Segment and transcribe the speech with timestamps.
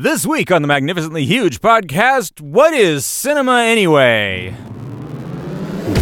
[0.00, 4.54] This week on the Magnificently Huge podcast, what is cinema anyway?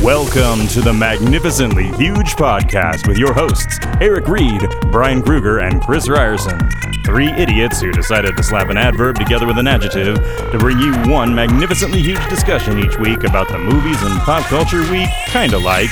[0.03, 4.61] Welcome to the Magnificently Huge podcast with your hosts, Eric Reed,
[4.93, 6.61] Brian Kruger, and Chris Ryerson.
[7.06, 10.93] Three idiots who decided to slap an adverb together with an adjective to bring you
[11.11, 15.89] one magnificently huge discussion each week about the movies and pop culture we kinda like,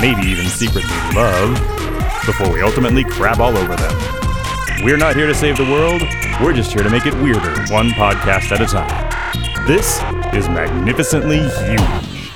[0.00, 1.52] maybe even secretly love,
[2.24, 4.25] before we ultimately crab all over them.
[4.82, 6.02] We're not here to save the world,
[6.40, 9.66] we're just here to make it weirder, one podcast at a time.
[9.66, 10.00] This
[10.34, 12.30] is Magnificently Huge.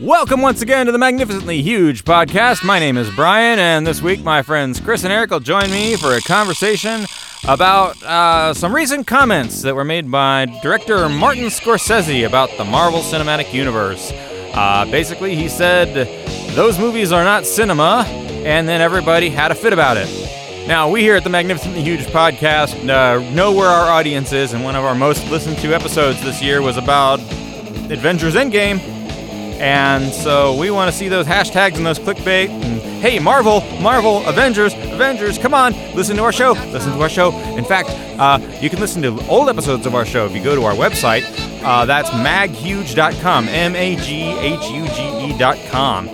[0.00, 2.64] Welcome once again to the Magnificently Huge podcast.
[2.64, 5.96] My name is Brian, and this week my friends Chris and Eric will join me
[5.96, 7.04] for a conversation
[7.46, 13.00] about uh, some recent comments that were made by director Martin Scorsese about the Marvel
[13.00, 14.10] Cinematic Universe.
[14.54, 16.08] Uh, basically, he said
[16.54, 20.08] those movies are not cinema, and then everybody had a fit about it.
[20.66, 24.62] Now, we here at the Magnificently Huge podcast uh, know where our audience is, and
[24.62, 27.18] one of our most listened to episodes this year was about
[27.90, 28.78] Avengers Endgame.
[29.58, 32.48] And so we want to see those hashtags and those clickbait.
[32.48, 37.08] And hey, Marvel, Marvel, Avengers, Avengers, come on, listen to our show, listen to our
[37.08, 37.32] show.
[37.56, 40.54] In fact, uh, you can listen to old episodes of our show if you go
[40.54, 41.24] to our website.
[41.64, 46.08] Uh, that's maghuge.com, M A G H U G E.com.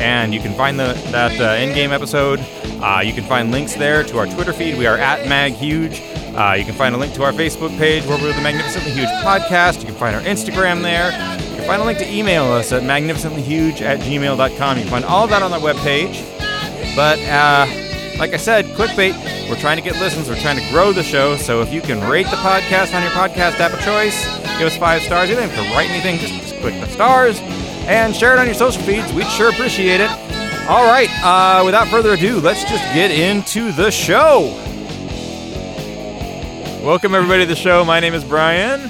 [0.00, 2.40] And you can find the, that uh, Endgame episode.
[2.82, 4.78] Uh, you can find links there to our Twitter feed.
[4.78, 6.00] We are at maghuge.
[6.34, 9.10] Uh, you can find a link to our Facebook page where we're the Magnificently Huge
[9.22, 9.80] Podcast.
[9.80, 11.10] You can find our Instagram there.
[11.50, 14.76] You can find a link to email us at magnificentlyhuge at gmail.com.
[14.78, 16.24] You can find all of that on our webpage.
[16.96, 17.66] But uh,
[18.18, 20.30] like I said, clickbait, we're trying to get listens.
[20.30, 21.36] We're trying to grow the show.
[21.36, 24.24] So if you can rate the podcast on your podcast app of choice,
[24.58, 25.28] give us five stars.
[25.28, 27.38] You don't have to write anything, just, just click the stars
[27.90, 29.12] and share it on your social feeds.
[29.12, 30.10] We'd sure appreciate it.
[30.68, 34.54] All right, uh, without further ado, let's just get into the show.
[36.84, 37.84] Welcome, everybody, to the show.
[37.84, 38.80] My name is Brian.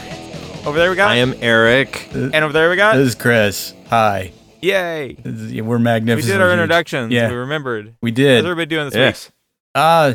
[0.67, 2.11] Over there we got, I am Eric.
[2.13, 3.73] and over there we got, This is Chris.
[3.89, 4.33] Hi.
[4.61, 5.17] yay.
[5.25, 6.29] Is- We're magnificent.
[6.31, 7.11] We did our introductions.
[7.13, 7.31] Yeah.
[7.31, 7.95] We remembered.
[8.03, 8.27] We did.
[8.29, 8.45] How's did.
[8.51, 9.27] everybody doing this Yes.
[9.29, 9.33] week?
[9.75, 10.13] Uh,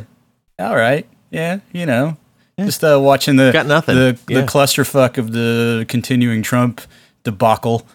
[0.59, 1.07] all right.
[1.31, 2.17] Yeah, you know.
[2.59, 3.95] Just uh, watching the Got nothing.
[3.95, 4.41] the, Yeah.
[4.41, 6.81] the clusterfuck of the continuing Trump
[7.23, 7.85] debacle.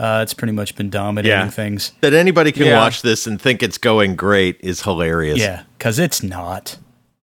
[0.00, 1.50] Uh, it's pretty much been dominating Yeah.
[1.50, 1.92] things.
[2.00, 2.78] That anybody can Yeah.
[2.78, 5.38] watch this and think it's going great is hilarious.
[5.38, 6.78] Yeah, because it's not.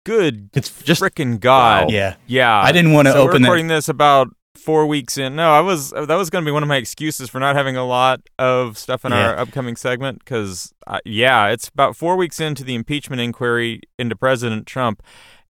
[0.06, 1.92] Good It's just freaking God.
[1.92, 2.16] Yeah.
[2.28, 2.58] Yeah.
[2.62, 5.36] I didn't wanna so open we're that- recording this about four weeks in.
[5.36, 7.76] No, I was that was going to be one of my excuses for not having
[7.76, 12.40] a lot of stuff in our upcoming segment because uh, yeah, it's about four weeks
[12.40, 15.02] into the impeachment inquiry into President Trump,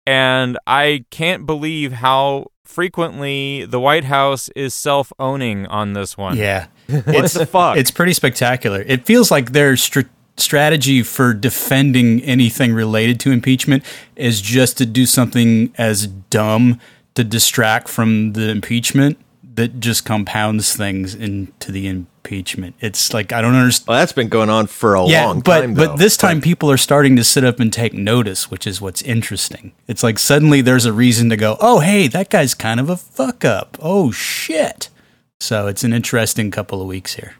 [0.06, 6.36] and I can't believe how frequently the White House is self-owning on this one.
[6.36, 6.66] Yeah.
[7.04, 7.76] What it's the fuck?
[7.76, 8.82] It's pretty spectacular.
[8.86, 10.02] It feels like their str-
[10.36, 13.84] strategy for defending anything related to impeachment
[14.16, 16.80] is just to do something as dumb
[17.14, 19.18] to distract from the impeachment
[19.56, 22.76] that just compounds things into the impeachment.
[22.80, 23.88] It's like I don't understand.
[23.88, 25.74] well, that's been going on for a Yeah, long but time.
[25.74, 25.96] but though.
[25.96, 29.72] this time people are starting to sit up and take notice, which is what's interesting.
[29.88, 32.96] It's like suddenly there's a reason to go, "Oh, hey, that guy's kind of a
[32.96, 34.88] fuck up." Oh shit.
[35.40, 37.34] So it's an interesting couple of weeks here.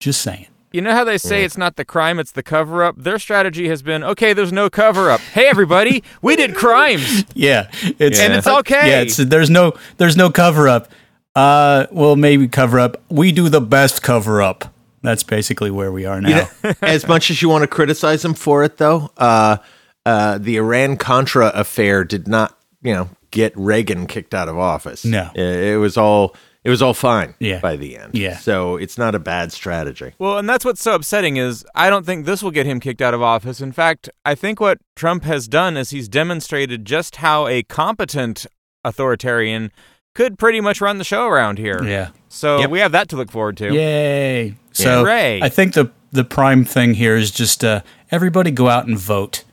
[0.00, 0.46] Just saying.
[0.70, 2.94] You know how they say it's not the crime, it's the cover up?
[2.98, 5.20] Their strategy has been okay, there's no cover up.
[5.20, 8.90] Hey, everybody, we did crimes, Yeah, it's and it's okay.
[8.90, 10.90] yeah, it's there's no there's no cover up.
[11.34, 13.00] Uh, well, maybe cover up.
[13.08, 14.74] We do the best cover up.
[15.02, 16.48] That's basically where we are now.
[16.82, 19.58] as much as you want to criticize them for it, though, uh,
[20.04, 25.04] uh, the Iran Contra affair did not, you know, get Reagan kicked out of office.
[25.04, 25.30] No.
[25.34, 25.40] it,
[25.74, 26.34] it was all
[26.64, 27.34] it was all fine.
[27.38, 27.60] Yeah.
[27.60, 28.14] by the end.
[28.14, 28.36] Yeah.
[28.38, 30.12] so it's not a bad strategy.
[30.18, 33.00] Well, and that's what's so upsetting is I don't think this will get him kicked
[33.02, 33.60] out of office.
[33.60, 38.46] In fact, I think what Trump has done is he's demonstrated just how a competent
[38.84, 39.70] authoritarian
[40.14, 41.82] could pretty much run the show around here.
[41.84, 42.10] yeah.
[42.28, 42.70] So Yep.
[42.70, 43.72] we have that to look forward to.
[43.72, 44.54] Yay!
[44.72, 45.40] So Hooray.
[45.42, 49.44] I think the the prime thing here is just uh, everybody go out and vote.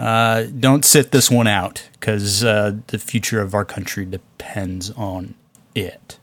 [0.00, 5.34] Uh, don't sit this one out because uh, the future of our country depends on
[5.74, 6.18] it.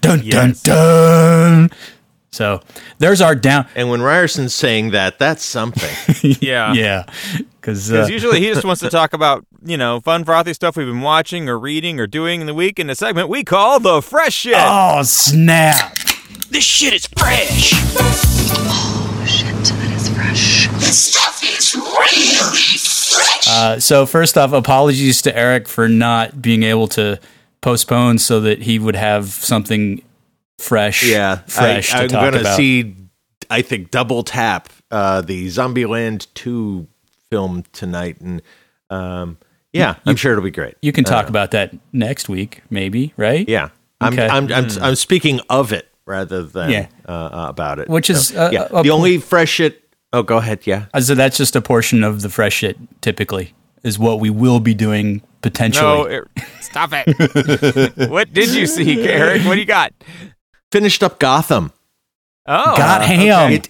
[0.00, 0.62] Dun Yes.
[0.62, 1.70] dun dun.
[2.30, 2.60] So
[2.98, 3.66] there's our down.
[3.74, 5.88] And when Ryerson's saying that, that's something.
[6.40, 6.72] Yeah.
[6.74, 7.04] yeah,
[7.60, 10.76] because Because uh, usually he just wants to talk about, you know, fun, frothy stuff
[10.76, 13.78] we've been watching or reading or doing in the week in a segment we call
[13.80, 14.54] The Fresh Shit.
[14.56, 15.96] oh snap!
[16.50, 17.72] This shit is fresh.
[17.74, 20.68] Oh shit, that is fresh.
[20.80, 23.48] This stuff is really fresh.
[23.48, 27.18] Uh, so first off, apologies to Eric for not being able to
[27.60, 30.02] postpone so that he would have something
[30.58, 31.04] fresh.
[31.04, 32.56] Yeah, fresh I, to am talk gonna about.
[32.56, 32.94] see.
[33.50, 36.86] I think double tap uh, the Zombieland two
[37.30, 38.42] film tonight, and
[38.90, 39.38] um,
[39.72, 40.74] yeah, Yeah, I'm sure it'll be great.
[40.82, 43.48] You can talk about that next week, maybe, right?
[43.48, 43.70] Yeah,
[44.00, 44.28] I'm Okay.
[44.28, 46.86] I'm, I'm I'm speaking of it rather than Yeah.
[47.06, 47.88] uh, uh, about it.
[47.88, 48.68] Which is, uh, yeah.
[48.70, 49.82] a the only fresh shit.
[50.12, 50.60] Oh, go ahead.
[50.66, 50.86] Yeah.
[50.94, 52.76] Uh, So that's just a portion of the fresh shit.
[53.02, 53.52] Typically,
[53.82, 55.86] is what we will be doing potentially.
[55.86, 56.24] No, it,
[56.60, 57.08] stop it.
[58.10, 59.42] what did you see, Eric?
[59.44, 59.92] What do you got?
[60.70, 61.72] Finished up Gotham.
[62.46, 63.14] Oh, Got okay.
[63.14, 63.52] ham.
[63.52, 63.68] It,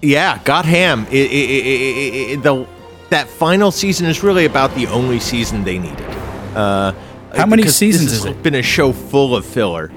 [0.00, 1.06] yeah, got ham.
[1.10, 2.66] It, it, it, it, it, the
[3.10, 6.06] that final season is really about the only season they needed.
[6.54, 6.92] Uh,
[7.34, 8.42] How many seasons this is has it?
[8.42, 9.90] Been a show full of filler.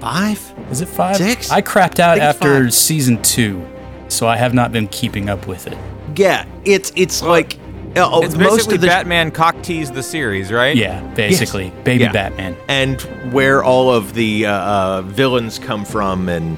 [0.00, 0.54] Five.
[0.70, 1.16] Is it five?
[1.16, 1.50] Six?
[1.50, 2.74] I crapped out I after five.
[2.74, 3.66] season two,
[4.08, 5.76] so I have not been keeping up with it.
[6.16, 7.58] Yeah, it's it's like uh,
[7.96, 10.76] oh, It's most basically of the Batman cock teased the series, right?
[10.76, 12.12] Yeah, basically, baby Yeah.
[12.12, 12.56] Batman.
[12.68, 13.00] and
[13.32, 16.56] where all of the uh, uh, villains come from, and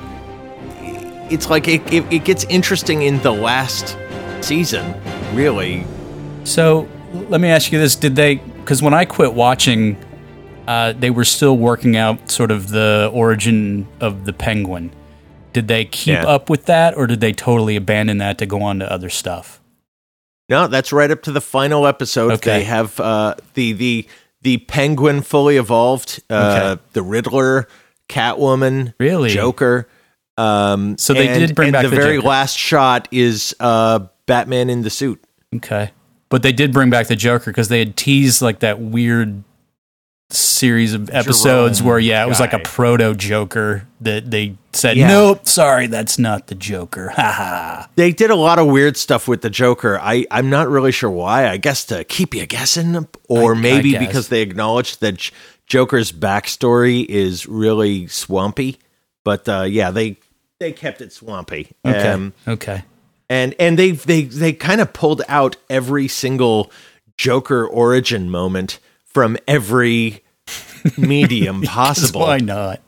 [1.30, 3.96] it's like it, it, it gets interesting in the last
[4.40, 4.94] season.
[5.34, 5.84] Really,
[6.44, 8.36] So let me ask you this: Did they?
[8.36, 9.96] Because when I quit watching,
[10.66, 14.90] uh, they were still working out sort of the origin of the Penguin.
[15.54, 16.26] Did they keep Yeah.
[16.26, 19.60] up with that, or did they totally abandon that to go on to other stuff?
[20.48, 22.32] No, that's right up to the final episode.
[22.32, 22.58] Okay.
[22.58, 24.06] They have uh, the the
[24.42, 26.34] the Penguin fully evolved, uh,
[26.74, 26.82] Okay.
[26.92, 27.66] the Riddler,
[28.08, 29.30] Catwoman, Really?
[29.30, 29.88] Joker.
[30.36, 32.28] Um, So they and- did bring and back the, the very Joker.
[32.28, 35.22] last shot is uh, Batman in the suit.
[35.56, 35.90] Okay,
[36.28, 39.42] but they did bring back the Joker because they had teased like that weird
[40.30, 44.96] series of episodes Jerome where yeah, it was like a proto Joker that they said,
[44.96, 45.08] Yeah.
[45.08, 47.08] nope, sorry, that's not the Joker.
[47.16, 47.88] Ha ha.
[47.96, 49.98] They did a lot of weird stuff with the Joker.
[50.00, 51.48] I, I'm not really sure why.
[51.48, 54.06] I guess to keep you guessing, or I- I maybe guess.
[54.06, 55.30] because they acknowledged that
[55.66, 58.78] Joker's backstory is really swampy.
[59.24, 60.16] But uh, yeah, they
[60.60, 61.70] they kept it swampy.
[61.86, 62.84] Okay, Um, okay.
[63.30, 66.70] and and they they they kind of pulled out every single
[67.16, 68.78] Joker origin moment
[69.08, 70.22] from every
[70.96, 72.20] medium possible.
[72.22, 72.80] Why not?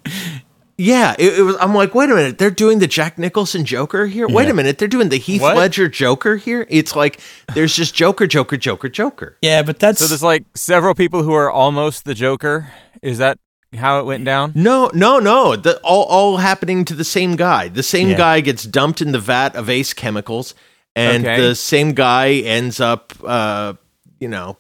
[0.76, 1.56] Yeah, it, it was.
[1.60, 4.26] I'm like, wait a minute, they're doing the Jack Nicholson Joker here.
[4.26, 4.50] Wait Yeah.
[4.50, 5.56] a minute, they're doing the Heath What?
[5.56, 6.66] Ledger Joker here.
[6.70, 7.20] It's like
[7.54, 9.36] there's just Joker, Joker, Joker, Joker.
[9.42, 12.72] Yeah, but that's So there's like several people who are almost the Joker.
[13.02, 13.38] Is that
[13.76, 14.52] how it went down?
[14.54, 15.54] No, no, no.
[15.54, 17.68] The, all all happening to the same guy.
[17.68, 18.16] The same Yeah.
[18.16, 20.54] guy gets dumped in the vat of Ace chemicals,
[20.96, 21.40] and Okay.
[21.42, 23.74] the same guy ends up, uh,
[24.18, 24.56] you know,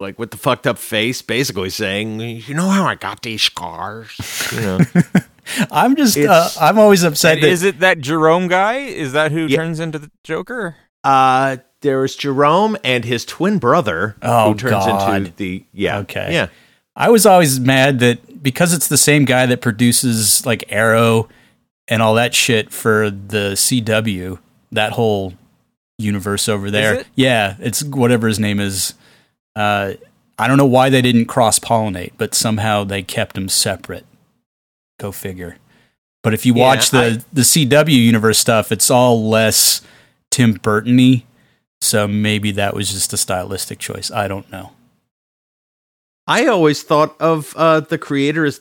[0.00, 4.16] like with the fucked up face, basically saying, "You know how I got these scars?"
[4.54, 4.78] You know.
[5.70, 8.78] I'm just uh, I'm always upset And that is it that Jerome guy?
[8.80, 9.56] Is that who Yeah.
[9.56, 10.76] turns into the Joker?
[11.02, 15.16] Uh, there was Jerome and his twin brother, Oh, who turns God.
[15.16, 16.32] into the yeah, Okay.
[16.34, 16.48] yeah.
[16.96, 21.28] I was always mad that because it's the same guy that produces like Arrow
[21.86, 24.38] and all that shit for the CW,
[24.72, 25.32] that whole
[25.98, 26.94] universe over there.
[26.96, 27.06] it?
[27.14, 28.94] Yeah, it's whatever his name is.
[29.58, 29.94] Uh,
[30.38, 34.06] I don't know why they didn't cross pollinate, but somehow they kept them separate.
[35.00, 35.56] Go figure.
[36.22, 39.82] But if you Yeah, watch the I- the CW universe stuff, it's all less
[40.30, 41.24] Tim Burton-y.
[41.80, 44.10] So maybe that was just a stylistic choice.
[44.10, 44.72] I don't know.
[46.26, 48.60] I always thought of uh, the creator as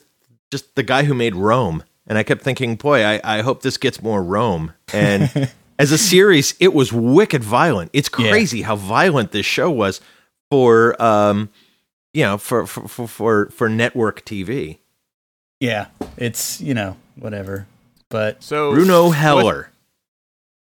[0.52, 3.78] just the guy who made Rome, and I kept thinking, boy, I, I hope this
[3.78, 4.74] gets more Rome.
[4.94, 7.90] And as a series, it was wicked violent.
[7.94, 8.30] It's Yeah.
[8.30, 10.00] crazy how violent this show was
[10.52, 11.50] for um,
[12.14, 14.80] you know, for for for for, for network TV.
[15.60, 15.88] Yeah,
[16.18, 17.68] it's you know whatever,
[18.10, 19.72] but So Bruno what- Heller.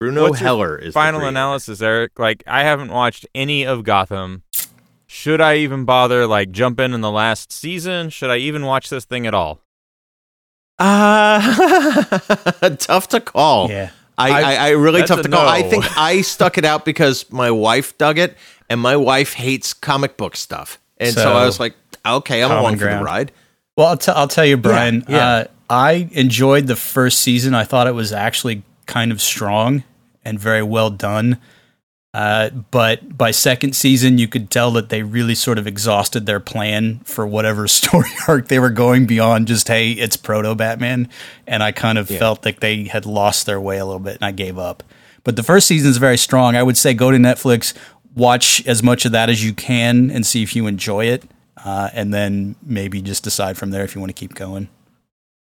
[0.00, 1.30] Bruno what's your Heller is final creator.
[1.30, 2.18] analysis, Eric.
[2.20, 4.44] Like I haven't watched any of Gotham.
[5.08, 8.10] Should I even bother like jump in in the last season?
[8.10, 9.58] Should I even watch this thing at all?
[10.78, 12.18] Uh,
[12.78, 13.68] tough to call.
[13.70, 15.48] yeah, I, I- I, I really tough to call.
[15.48, 18.36] I think I stuck it out because my wife dug it,
[18.68, 22.50] and my wife hates comic book stuff, and so, So, I was like, okay, I'm
[22.50, 23.32] along for the ride.
[23.76, 25.04] Well, I'll, t- I'll tell you, Brian.
[25.08, 25.26] yeah.
[25.26, 27.54] Uh, I enjoyed the first season.
[27.54, 29.84] I thought it was actually kind of strong
[30.24, 31.38] and very well done.
[32.14, 36.40] Uh, but by second season, you could tell that they really sort of exhausted their
[36.40, 41.08] plan for whatever story arc they were going beyond just, hey, it's proto Batman.
[41.46, 44.24] And I kind of felt like they had lost their way a little bit and
[44.24, 44.82] I gave up.
[45.22, 46.56] But the first season is very strong.
[46.56, 47.74] I would say go to Netflix,
[48.14, 51.24] watch as much of that as you can and see if you enjoy it.
[51.64, 54.68] Uh, and then maybe just decide from there if you want to keep going.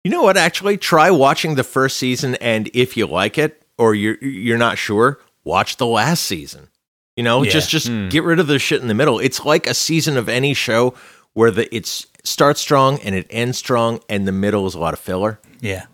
[0.04, 0.36] You know what?
[0.36, 4.80] Actually, try watching the first season, and if you like it or you're you're not
[4.80, 6.70] sure, watch the last season.
[7.16, 7.52] You know, Yeah.
[7.52, 8.10] just just Hmm.
[8.10, 9.20] get rid of the shit in the middle.
[9.20, 10.96] It's like a season of any show
[11.34, 14.94] where the it's starts strong and it ends strong, and the middle is a lot
[14.94, 15.40] of filler.
[15.60, 15.86] Yeah.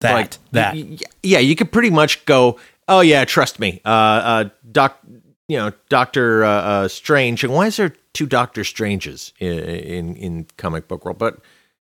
[0.00, 0.12] That.
[0.12, 0.74] like that.
[0.76, 5.00] y- y- yeah you could pretty much go oh yeah trust me uh uh doc
[5.48, 10.16] you know Doctor uh, uh, Strange, and why is there two Doctor Stranges in, in
[10.16, 11.18] in comic book world?
[11.18, 11.38] But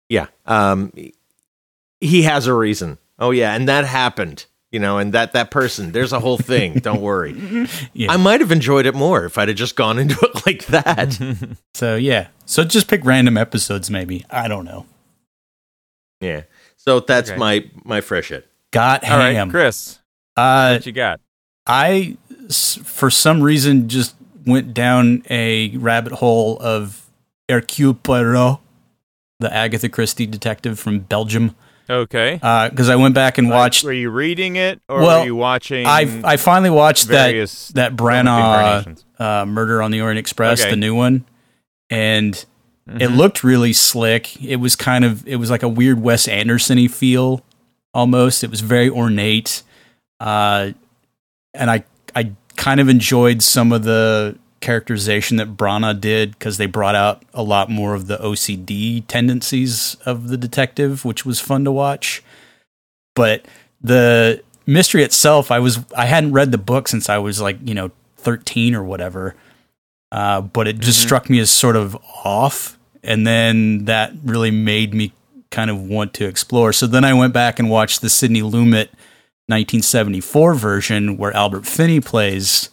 [0.08, 0.92] yeah, um,
[2.00, 2.98] he has a reason.
[3.18, 4.46] Oh yeah, and that happened.
[4.70, 6.74] You know, and that that person, there's a whole thing.
[6.74, 7.34] Don't worry.
[7.92, 8.10] Yeah.
[8.10, 11.18] I might have enjoyed it more if I'd have just gone into it like that.
[11.74, 14.24] So yeah, so just pick random episodes, maybe.
[14.30, 14.86] I don't know.
[16.20, 16.42] yeah.
[16.76, 17.38] So that's Okay.
[17.38, 18.48] my my fresh it.
[18.70, 19.50] Got All right, ham.
[19.50, 19.98] Chris,
[20.36, 21.20] uh, what you got?
[21.66, 24.14] I, s- for some reason, just
[24.46, 27.06] went down a rabbit hole of
[27.48, 28.58] Hercule Poirot,
[29.40, 31.54] the Agatha Christie detective from Belgium,
[31.90, 32.34] Okay.
[32.70, 33.84] because I went back and Like, watched.
[33.84, 35.86] were you reading it or Well, were you watching?
[35.86, 40.70] I I finally watched that various that Branagh uh, Murder on the Orient Express, Okay.
[40.70, 41.24] the new one,
[41.90, 42.34] and
[42.88, 43.16] it Mhm.
[43.16, 44.42] looked really slick.
[44.42, 47.44] It was kind of it was like a weird Wes Anderson-y feel
[47.94, 48.42] almost.
[48.42, 49.62] It was very ornate,
[50.20, 50.70] uh,
[51.54, 51.84] and I
[52.14, 57.22] I kind of enjoyed some of the characterization that Branagh did because they brought out
[57.34, 62.22] a lot more of the OCD tendencies of the detective, which was fun to watch.
[63.14, 63.44] But
[63.82, 67.74] the mystery itself, I was I hadn't read the book since I was like you
[67.74, 69.34] know thirteen or whatever,
[70.10, 74.94] uh, but it just struck me as sort of off, and then that really made
[74.94, 75.12] me
[75.50, 76.72] kind of want to explore.
[76.72, 78.88] So then I went back and watched the Sidney Lumet
[79.48, 82.70] 1974 version where Albert Finney plays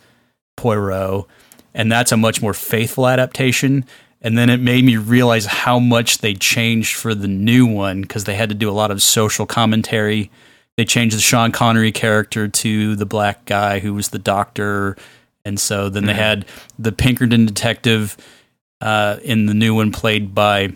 [0.56, 1.26] Poirot,
[1.74, 3.86] and that's a much more faithful adaptation.
[4.22, 8.26] And then it made me realize how much they changed for the new one because
[8.26, 10.30] they had to do a lot of social commentary.
[10.76, 14.98] They changed the Sean Connery character to the black guy who was the doctor.
[15.46, 16.46] And so then they had
[16.78, 18.18] the Pinkerton detective
[18.82, 20.74] uh, in the new one played by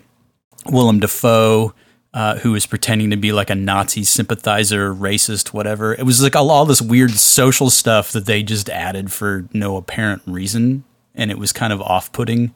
[0.66, 1.74] Willem Dafoe,
[2.14, 5.92] uh, who was pretending to be like a Nazi sympathizer, racist, whatever.
[5.92, 9.76] It was like all, all this weird social stuff that they just added for no
[9.76, 12.54] apparent reason, and it was kind of off-putting.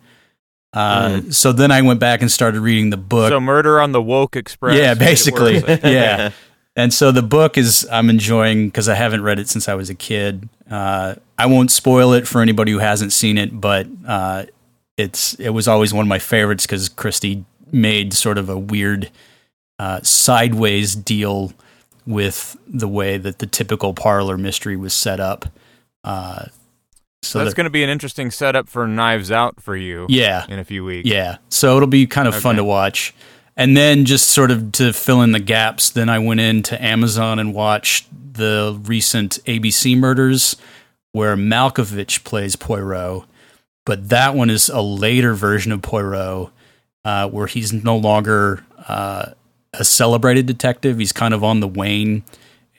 [0.72, 3.30] Uh, So then I went back and started reading the book.
[3.30, 4.76] So Murder on the Woke Express.
[4.76, 5.80] yeah, basically, worse.
[5.84, 6.30] yeah.
[6.76, 9.90] And so the book is I'm enjoying because I haven't read it since I was
[9.90, 10.48] a kid.
[10.70, 14.44] Uh, I won't spoil it for anybody who hasn't seen it, but uh,
[14.96, 19.10] it's it was always one of my favorites because Christie made sort of a weird
[19.78, 21.52] uh, sideways deal
[22.06, 25.44] with the way that the typical parlor mystery was set up.
[26.04, 26.46] Uh,
[27.22, 30.06] so that's that- going to be an interesting setup for Knives Out for you.
[30.08, 31.08] yeah, In a few weeks.
[31.08, 31.38] yeah.
[31.48, 33.14] So it'll be kind of fun to watch.
[33.56, 37.38] And then just sort of to fill in the gaps, then I went into Amazon
[37.40, 40.56] and watched the recent ABC murders
[41.10, 43.24] where Malkovich plays Poirot.
[43.84, 46.50] But that one is a later version of Poirot
[47.04, 49.30] uh, where he's no longer uh,
[49.72, 50.98] a celebrated detective.
[50.98, 52.22] He's kind of on the wane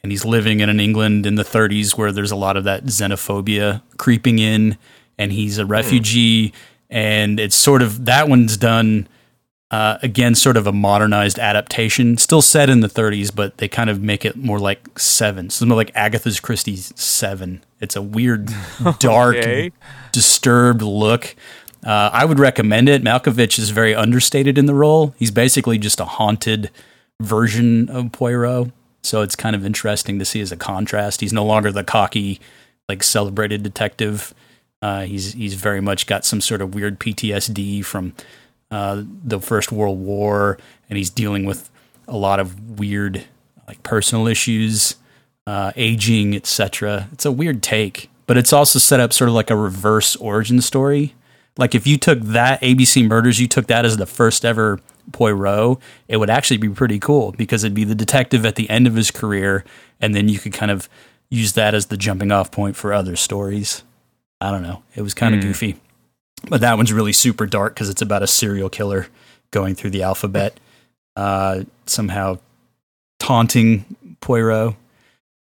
[0.03, 2.85] and he's living in an England in the 30s where there's a lot of that
[2.85, 4.77] xenophobia creeping in,
[5.17, 6.53] and he's a refugee.
[6.89, 9.07] And it's sort of that one's done
[9.71, 13.87] uh, again, sort of a modernized adaptation, still set in the 30s, but they kind
[13.89, 15.51] of make it more like Seven.
[15.51, 17.63] So more like Agatha's Christie's Seven.
[17.79, 18.49] It's a weird,
[18.99, 19.71] dark, Okay.
[20.11, 21.35] disturbed look.
[21.83, 23.03] Uh, I would recommend it.
[23.03, 25.13] Malkovich is very understated in the role.
[25.17, 26.71] He's basically just a haunted
[27.21, 28.71] version of Poirot.
[29.01, 31.21] So it's kind of interesting to see as a contrast.
[31.21, 32.39] He's no longer the cocky,
[32.89, 34.33] like celebrated detective.
[34.81, 38.13] Uh, he's he's very much got some sort of weird PTSD from
[38.71, 40.57] uh, the First World War,
[40.89, 41.69] and he's dealing with
[42.07, 43.25] a lot of weird,
[43.67, 44.95] like personal issues,
[45.47, 47.07] uh, aging, etc.
[47.11, 50.61] It's a weird take, but it's also set up sort of like a reverse origin
[50.61, 51.13] story.
[51.59, 54.79] Like if you took that ABC Murders, you took that as the first ever
[55.11, 58.87] Poirot, it would actually be pretty cool because it'd be the detective at the end
[58.87, 59.65] of his career,
[59.99, 60.87] and then you could kind of
[61.29, 63.83] use that as the jumping off point for other stories.
[64.39, 64.83] I don't know.
[64.95, 65.75] It was kind of goofy.
[66.47, 69.07] But that one's really super dark because it's about a serial killer
[69.51, 70.57] going through the alphabet,
[71.17, 72.39] uh, somehow
[73.19, 73.83] taunting
[74.21, 74.75] Poirot.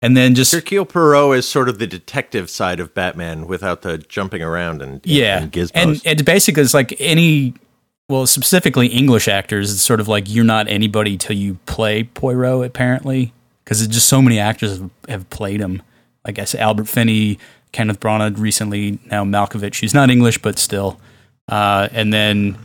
[0.03, 3.99] And then just Hercule Poirot is sort of the detective side of Batman without the
[3.99, 5.71] jumping around and yeah, and gizmos.
[5.75, 7.53] and and basically it's like any
[8.09, 9.73] well specifically English actors.
[9.73, 14.09] It's sort of like you're not anybody till you play Poirot apparently because it's just
[14.09, 15.83] so many actors have, have played him.
[16.25, 17.39] Like I guess Albert Finney,
[17.73, 19.81] Kenneth Branagh recently, now Malkovich.
[19.81, 20.99] He's not English but still.
[21.47, 22.57] Uh, and then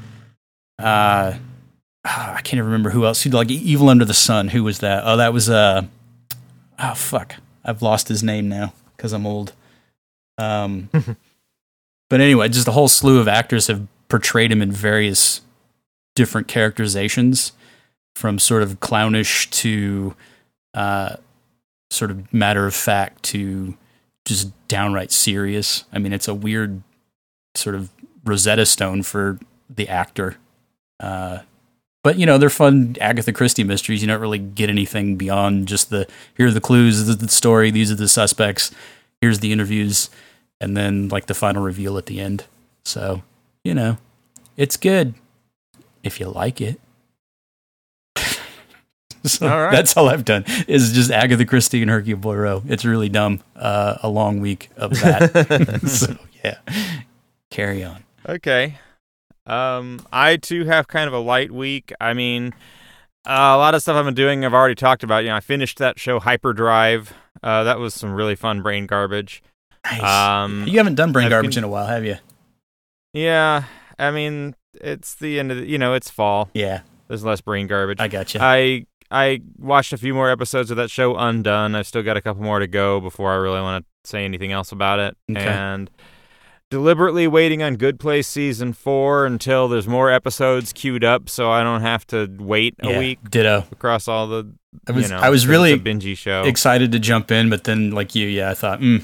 [0.79, 1.33] uh,
[2.05, 3.23] I can't even remember who else.
[3.23, 4.49] He like Evil Under the Sun.
[4.49, 5.03] Who was that?
[5.05, 5.81] Oh, that was uh
[6.79, 7.35] oh fuck.
[7.63, 9.53] I've lost his name now because I'm old.
[10.37, 10.89] Um,
[12.09, 15.41] but anyway, just a whole slew of actors have portrayed him in various
[16.15, 17.51] different characterizations,
[18.15, 20.15] from sort of clownish to
[20.73, 21.17] uh,
[21.89, 23.77] sort of matter of fact to
[24.25, 25.83] just downright serious.
[25.91, 26.81] I mean, it's a weird
[27.55, 27.89] sort of
[28.23, 29.39] Rosetta Stone for
[29.69, 30.37] the actor.
[30.99, 31.39] Uh,
[32.05, 34.03] but you know, they're fun Agatha Christie mysteries.
[34.03, 36.07] You don't really get anything beyond just the
[36.37, 38.69] here are the clues, this is the story, these are the suspects,
[39.21, 40.11] here's the interviews,
[40.61, 42.43] and then like the final reveal at the end.
[42.83, 43.23] So
[43.63, 43.97] you know,
[44.55, 45.15] it's good
[46.03, 46.79] if you like it.
[49.23, 49.71] so All right.
[49.71, 52.65] that's all I've done is just Agatha Christie and Hercule Poirot.
[52.67, 53.41] It's really dumb.
[53.55, 55.81] Uh, a long week of that.
[55.87, 56.59] so yeah,
[57.49, 58.03] carry on.
[58.29, 58.77] Okay.
[59.45, 61.93] Um, I too have kind of a light week.
[62.01, 62.53] I mean,
[63.27, 65.23] uh, a lot of stuff I've been doing, I've already talked about.
[65.23, 67.13] You know, I finished that show Hyperdrive.
[67.43, 69.43] Uh, that was some really fun brain garbage.
[69.85, 70.01] Nice.
[70.01, 72.17] Um, you haven't done brain I've garbage in a while, have you?
[73.13, 73.65] yeah.
[73.97, 76.49] I mean, it's the end of the, you know, it's fall.
[76.53, 77.99] Yeah, There's less brain garbage.
[78.01, 78.39] I got you.
[78.43, 81.75] I I watched a few more episodes of that show Undone.
[81.75, 84.51] I've still got a couple more to go before I really want to say anything
[84.51, 85.15] else about it.
[85.31, 85.39] Okay.
[85.45, 85.89] And
[86.69, 91.63] deliberately waiting on Good Place season 4 until there's more episodes queued up so I
[91.63, 93.65] don't have to wait a yeah, week Ditto.
[93.71, 94.51] across all the
[94.87, 96.43] I was you know, I was really bingey show.
[96.43, 99.03] excited to jump in, but then like you, yeah, I thought mm,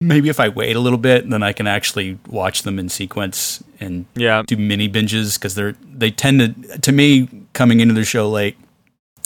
[0.00, 3.62] maybe if I wait a little bit, then I can actually watch them in sequence
[3.80, 4.42] and yeah.
[4.46, 8.56] do mini binges because they're they tend to to me coming into the show late.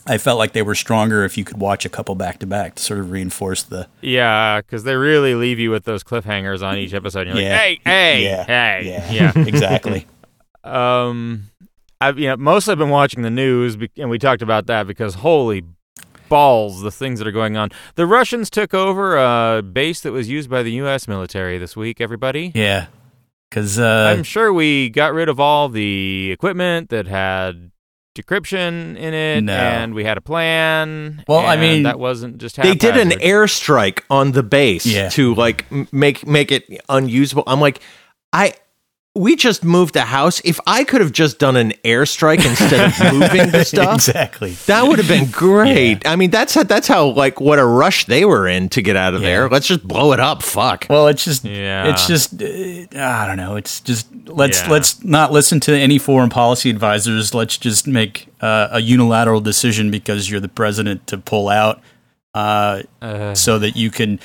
[0.07, 2.75] I felt like they were stronger if you could watch a couple back to back
[2.75, 6.77] to sort of reinforce the Yeah, cuz they really leave you with those cliffhangers on
[6.79, 7.29] each episode.
[7.29, 7.51] You're Yeah.
[7.57, 9.45] like, "Hey, hey, yeah hey." yeah, yeah.
[9.47, 10.07] exactly
[10.65, 11.51] Um,
[12.01, 15.15] I've you know mostly I've been watching the news, and we talked about that because
[15.15, 15.63] holy
[16.29, 17.69] balls, the things that are going on.
[17.97, 21.07] The Russians took over a base that was used by the U.S.
[21.07, 22.01] military this week.
[22.01, 22.87] Everybody, yeah
[23.51, 27.71] because uh, I'm sure we got rid of all the equipment that had
[28.15, 29.53] decryption in it, No.
[29.55, 31.25] and we had a plan.
[31.29, 35.09] Well, I mean, that wasn't just They did an airstrike on the base Yeah.
[35.11, 37.45] to like make make it unusable.
[37.47, 37.81] I'm like,
[38.33, 38.55] I
[39.15, 40.41] we just moved a house.
[40.43, 44.87] If I could have just done an airstrike instead of moving the stuff, exactly that
[44.87, 46.07] would have been great.
[46.07, 48.97] I mean, that's how, that's how like what a rush they were in to get
[48.97, 49.29] out of Yeah.
[49.29, 49.49] there.
[49.51, 50.43] Let's just blow it up.
[50.43, 50.87] Fuck.
[50.89, 51.91] Well, it's just Yeah.
[51.91, 52.47] it's just uh,
[52.99, 53.57] I don't know.
[53.57, 54.71] It's just let's Yeah.
[54.71, 57.35] let's not listen to any foreign policy advisors.
[57.35, 61.83] Let's just make uh, a unilateral decision because you're the president to pull out,
[62.35, 64.19] uh, Uh, so that you can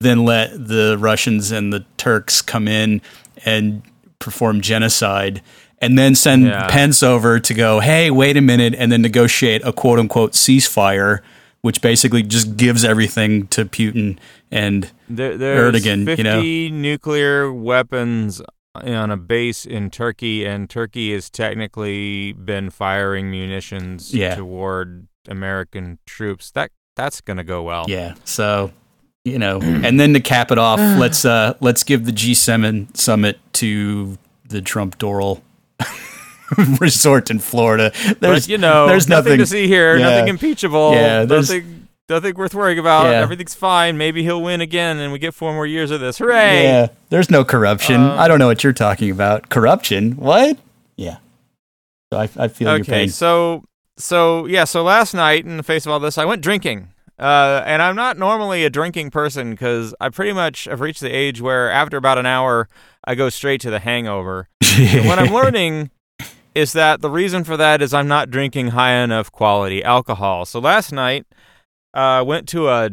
[0.00, 3.02] then let the Russians and the Turks come in
[3.44, 3.82] and
[4.22, 5.42] perform genocide.
[5.78, 6.68] And then send Yeah.
[6.68, 11.18] Pence over to go, hey, wait a minute, and then negotiate a quote unquote ceasefire,
[11.62, 14.16] which basically just gives everything to Putin
[14.50, 15.36] and There,
[15.72, 16.76] Erdogan, 50 you know?
[16.76, 18.40] nuclear weapons
[18.76, 24.36] on a base in Turkey, and Turkey has technically been firing munitions Yeah.
[24.36, 26.50] toward American troops.
[26.52, 27.86] That that's gonna go well.
[27.88, 28.14] Yeah.
[28.24, 28.70] So,
[29.24, 33.38] you know, and then to cap it off, let's uh let's give the G7 summit
[33.54, 35.42] to the Trump Doral
[36.80, 37.92] resort in Florida.
[38.20, 39.96] There's but you know, there's nothing, to see here.
[39.96, 40.10] Yeah.
[40.10, 40.92] Nothing impeachable.
[40.94, 41.78] Yeah, there's- nothing.
[42.08, 43.04] Nothing worth worrying about.
[43.04, 43.20] Yeah.
[43.20, 43.96] Everything's fine.
[43.96, 46.18] Maybe he'll win again, and we get four more years of this.
[46.18, 46.62] Hooray!
[46.64, 46.88] Yeah.
[47.08, 47.94] There's no corruption.
[47.94, 49.48] Um, I don't know what you're talking about.
[49.48, 50.12] Corruption?
[50.16, 50.58] What?
[50.96, 51.18] Yeah.
[52.12, 53.08] So I, I feel your Okay, pain.
[53.08, 53.64] so
[53.96, 56.88] so yeah, so last night in the face of all this, I went drinking.
[57.22, 61.10] Uh, and I'm not normally a drinking person because I pretty much have reached the
[61.10, 62.68] age where after about an hour,
[63.04, 64.48] I go straight to the hangover.
[65.04, 65.90] What I'm learning
[66.54, 70.46] is that the reason for that is I'm not drinking high enough quality alcohol.
[70.46, 71.26] So last night,
[71.94, 72.90] I uh, went to a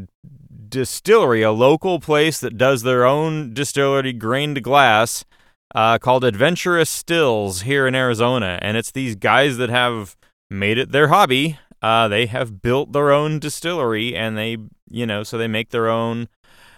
[0.68, 5.26] distillery, a local place that does their own distillery grain to glass
[5.74, 8.60] uh, called Adventurous Stills here in Arizona.
[8.62, 10.16] And it's these guys that have
[10.50, 11.58] made it their hobby.
[11.82, 14.58] Uh, they have built their own distillery and they,
[14.90, 16.28] you know, so they make their own.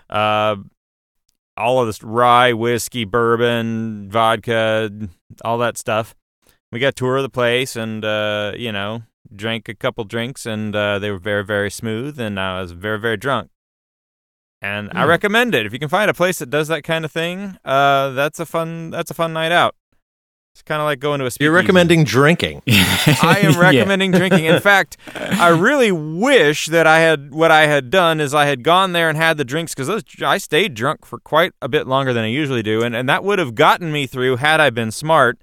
[0.10, 0.58] Uh,
[1.58, 4.90] all of this rye, whiskey, bourbon, vodka,
[5.44, 6.16] all that stuff.
[6.72, 9.04] We got a tour of the place and, uh, you know,
[9.36, 13.00] drank a couple drinks and uh, they were very, very smooth and I was very,
[13.00, 13.50] very drunk.
[14.62, 15.10] And I Hmm.
[15.10, 15.66] recommend it.
[15.66, 18.46] If you can find a place that does that kind of thing, uh, that's a
[18.46, 19.76] fun that's a fun night out.
[20.54, 21.46] It's kind of like going to a speakeasy.
[21.46, 22.62] You're recommending drinking.
[22.68, 24.46] I am recommending drinking.
[24.46, 28.62] In fact, I really wish that I had what I had done is I had
[28.62, 32.12] gone there and had the drinks because I stayed drunk for quite a bit longer
[32.12, 34.92] than I usually do, and, and that would have gotten me through had I been
[34.92, 35.40] smart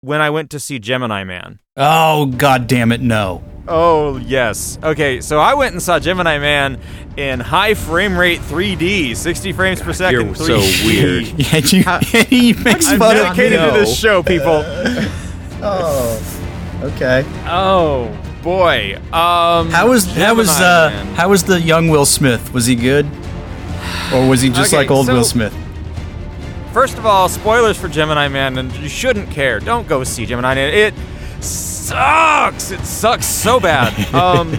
[0.00, 1.58] when I went to see Gemini Man.
[1.76, 3.42] Oh god damn it, no.
[3.66, 4.78] Oh yes.
[4.82, 6.80] Okay, so I went and saw Gemini Man
[7.16, 10.26] in high frame rate 3D, 60 frames per second.
[10.26, 10.86] You're so 3D.
[10.86, 11.24] weird.
[11.38, 13.70] Yeah, you, he makes I'm fun of dedicated no.
[13.72, 14.64] to this show, people.
[15.60, 16.80] Oh.
[16.84, 17.24] Okay.
[17.44, 18.94] Oh boy.
[19.12, 21.14] Um, How was how was uh Man.
[21.16, 22.54] how was the young Will Smith?
[22.54, 23.06] Was he good?
[24.14, 25.52] or was he just Okay, like old Will Smith?
[26.78, 29.58] First of all, spoilers for Gemini Man, and you shouldn't care.
[29.58, 30.72] Don't go see Gemini Man.
[30.72, 30.94] It
[31.42, 32.70] sucks.
[32.70, 33.92] It sucks so bad.
[34.14, 34.56] Um,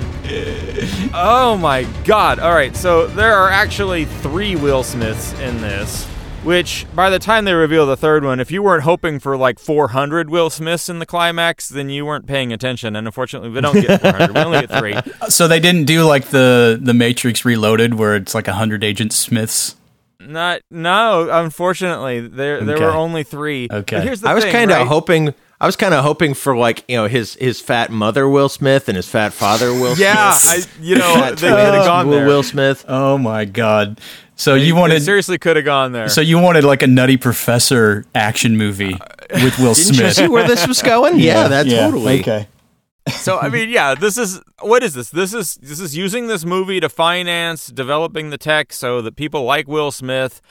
[1.13, 2.39] oh my god.
[2.39, 6.05] All right, so there are actually three Will Smiths in this.
[6.43, 9.57] Which, by the time they reveal the third one, if you weren't hoping for like
[9.57, 12.97] 400 Will Smiths in the climax, then you weren't paying attention.
[12.97, 14.33] And unfortunately, we don't get 400.
[14.33, 14.95] we only get three.
[15.29, 19.13] So they didn't do like the the Matrix Reloaded, where it's like a hundred Agent
[19.13, 19.77] Smiths.
[20.19, 21.29] Not no.
[21.31, 22.85] Unfortunately, there there Okay.
[22.85, 23.67] were only three.
[23.71, 23.97] Okay.
[23.97, 24.87] But here's the I was kind of right?
[24.87, 25.33] hoping.
[25.61, 28.87] I was kind of hoping for like you know his his fat mother Will Smith
[28.89, 30.77] and his fat father Will Yeah, I, Smith.
[30.81, 32.27] you know, they could have gone Will, there.
[32.27, 32.85] Will Smith.
[32.87, 33.99] Oh my god!
[34.35, 36.07] So you They wanted seriously could have gone there.
[36.09, 38.97] so you wanted like a Nutty Professor action movie
[39.31, 41.19] with Will Didn't you see where this was going?
[41.19, 42.21] Yeah, that Yeah, totally.
[42.21, 42.47] Okay.
[43.09, 45.09] So I mean, yeah, this is what is this?
[45.09, 49.43] This is this is using this movie to finance developing the tech so that people
[49.43, 50.41] like Will Smith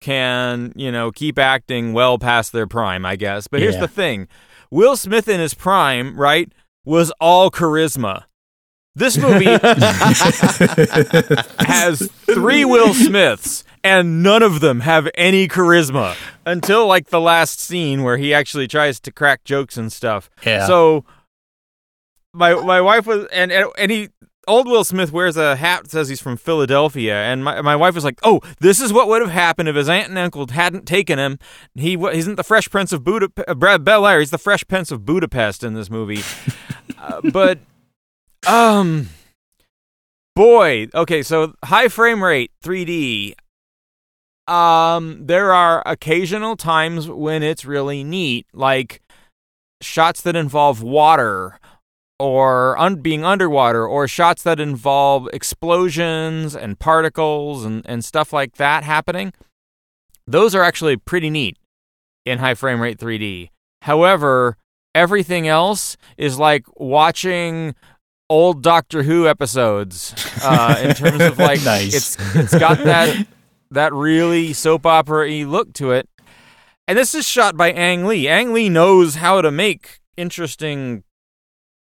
[0.00, 3.46] can, you know, keep acting well past their prime, I guess.
[3.48, 3.80] But here's Yeah.
[3.82, 4.28] the thing.
[4.70, 6.52] Will Smith in his prime, right,
[6.84, 8.24] was all charisma.
[8.94, 9.44] This movie
[11.58, 17.60] has three Will Smiths, and none of them have any charisma until like the last
[17.60, 20.28] scene where he actually tries to crack jokes and stuff.
[20.44, 20.66] Yeah.
[20.66, 21.04] So
[22.32, 24.08] my my wife was and and he
[24.48, 27.94] old Will Smith wears a hat that says he's from Philadelphia, and my my wife
[27.94, 30.86] was like, "Oh, this is what would have happened if his aunt and uncle hadn't
[30.86, 31.38] taken him.
[31.74, 34.20] He isn't the Fresh Prince of Budapest, uh, Brad Bel Air.
[34.20, 36.22] He's the Fresh Prince of Budapest in this movie."
[36.98, 37.58] uh, but
[38.46, 39.10] um,
[40.34, 43.34] boy, okay, so high frame rate, 3D.
[44.48, 49.02] Um, there are occasional times when it's really neat, like
[49.82, 51.60] shots that involve water
[52.18, 58.56] or un- being underwater or shots that involve explosions and particles and, and stuff like
[58.56, 59.32] that happening
[60.26, 61.56] those are actually pretty neat
[62.26, 63.50] in high frame rate 3d
[63.82, 64.56] however
[64.94, 67.74] everything else is like watching
[68.30, 71.94] old doctor who episodes uh, in terms of like Nice.
[71.94, 73.26] it's it's got that
[73.70, 76.08] that really soap opera-y look to it.
[76.86, 78.26] And this is shot by ang lee.
[78.28, 81.04] Ang lee knows how to make interesting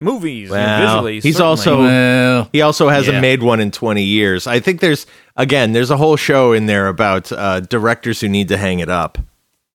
[0.03, 1.49] movies you know, Well, visually he's certainly.
[1.49, 3.21] also- Well, He also hasn't Yeah.
[3.21, 4.47] made one in 20 years.
[4.47, 8.49] I think there's again, there's a whole show in there about uh, directors who need
[8.49, 9.19] to hang it up.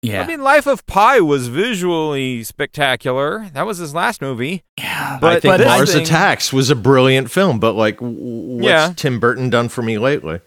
[0.04, 0.22] yeah.
[0.22, 3.50] I mean, Life of Pi was visually spectacular.
[3.54, 4.64] That was his last movie.
[4.80, 5.18] yeah.
[5.20, 8.66] but- I think but Mars thing- Attacks was a brilliant film, but like, w- what's
[8.68, 8.94] Yeah.
[8.96, 10.40] Tim Burton done for me lately?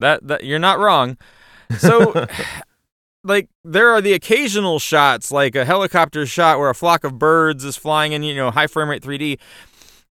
[0.00, 1.16] That that you're not wrong.
[1.78, 2.26] So,
[3.28, 7.64] like, there are the occasional shots, like a helicopter shot where a flock of birds
[7.64, 9.38] is flying in, you know, high frame rate 3D.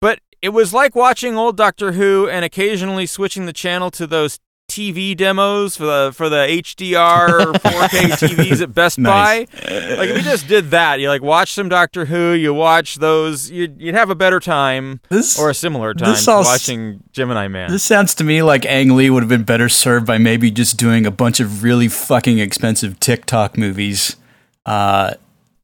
[0.00, 4.40] But it was like watching old Doctor Who and occasionally switching the channel to those
[4.72, 7.90] TV demos for the for the HDR 4K
[8.28, 9.46] TVs at Best Nice.
[9.46, 9.58] Buy.
[9.96, 13.50] Like if you just did that, you like watch some Doctor Who, you watch those,
[13.50, 17.70] you'd you'd have a better time This or a similar time all watching Gemini Man.
[17.70, 20.78] This sounds to me like Ang Lee would have been better served by maybe just
[20.78, 24.16] doing a bunch of really fucking expensive TikTok movies,
[24.64, 25.14] uh,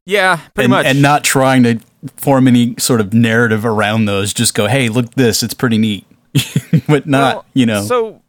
[0.04, 0.86] yeah, pretty and, much.
[0.86, 1.80] and not trying to
[2.16, 4.34] form any sort of narrative around those.
[4.34, 6.04] Just go, hey, look this, it's pretty neat,
[6.86, 7.82] but not, Well, you know.
[7.84, 8.22] So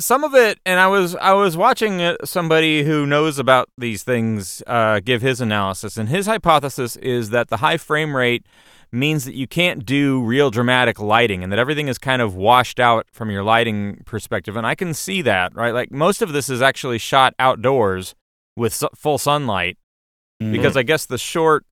[0.00, 4.02] some of it, and I was I was watching uh, somebody who knows about these
[4.02, 8.46] things uh, give his analysis, and his hypothesis is that the high frame rate
[8.90, 12.80] means that you can't do real dramatic lighting, and that everything is kind of washed
[12.80, 14.56] out from your lighting perspective.
[14.56, 15.74] And I can see that, right?
[15.74, 18.14] Like most of this is actually shot outdoors
[18.56, 19.76] with su- full sunlight
[20.40, 20.52] Mm-hmm.
[20.52, 21.64] because I guess the short,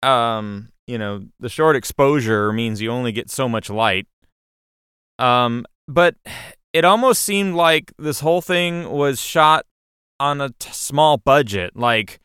[0.00, 4.06] um, you know, the short exposure means you only get so much light.
[5.18, 6.14] Um, but
[6.72, 9.66] it almost seemed like this whole thing was shot
[10.18, 11.76] on a t- small budget.
[11.76, 12.20] Like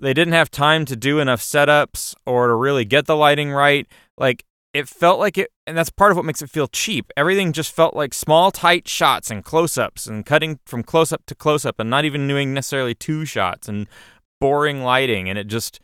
[0.00, 3.86] they didn't have time to do enough setups or to really get the lighting right.
[4.16, 7.10] Like it felt like it, and that's part of what makes it feel cheap.
[7.16, 11.24] Everything just felt like small, tight shots and close ups and cutting from close up
[11.26, 13.86] to close up and not even doing necessarily two shots and
[14.40, 15.28] boring lighting.
[15.28, 15.80] And it just,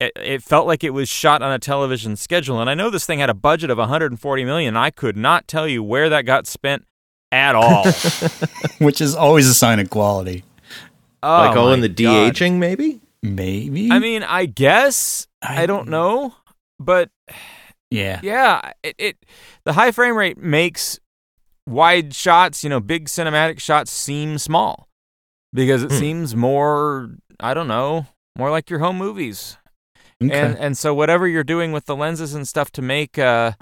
[0.00, 2.60] it, it felt like it was shot on a television schedule.
[2.60, 4.76] And I know this thing had a budget of 140 million.
[4.76, 6.86] I could not tell you where that got spent
[7.32, 7.84] at all.
[8.78, 10.44] which is always a sign of quality.
[11.22, 12.28] Oh like all my in the de God.
[12.28, 13.00] aging, maybe?
[13.22, 13.90] Maybe.
[13.90, 16.34] I mean, I guess I, I- don't know,
[16.78, 17.10] but
[17.90, 18.20] yeah.
[18.22, 19.16] yeah, it, it
[19.64, 20.98] the high frame rate makes
[21.66, 24.88] wide shots, you know, big cinematic shots seem small
[25.52, 25.98] because it Hmm.
[25.98, 27.10] seems more,
[27.40, 29.56] I don't know, more like your home movies.
[30.22, 30.32] Okay.
[30.32, 33.52] And and so whatever you're doing with the lenses and stuff to make uh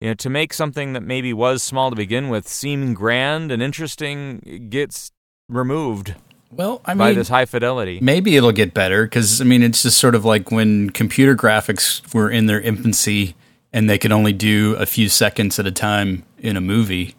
[0.00, 3.62] you know, to make something that maybe was small to begin with seem grand and
[3.62, 5.12] interesting gets
[5.48, 6.14] removed
[6.50, 7.98] Well, I mean, by this high fidelity.
[8.00, 12.14] maybe it'll get better because I mean, it's just sort of like when computer graphics
[12.14, 13.34] were in their infancy
[13.72, 17.14] and they could only do a few seconds at a time in a movie.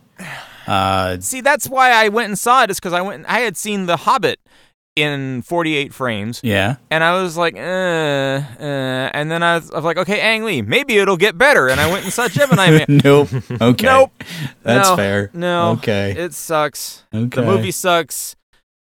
[0.68, 2.70] Uh, See, that's why I went and saw it.
[2.72, 3.26] Is because I went.
[3.28, 4.40] I had seen The Hobbit
[4.96, 6.42] in 48 frames.
[6.44, 10.20] yeah, And I was like, uh, uh, and then I was, I was like, okay,
[10.20, 11.70] Ang Lee, maybe it'll get better.
[11.70, 12.86] And I went and saw Gemini Man.
[13.04, 13.30] nope.
[13.62, 14.12] Okay, Nope.
[14.64, 15.30] that's No, fair.
[15.34, 15.72] No.
[15.72, 17.06] okay, It sucks.
[17.14, 17.28] okay.
[17.42, 18.36] The movie sucks.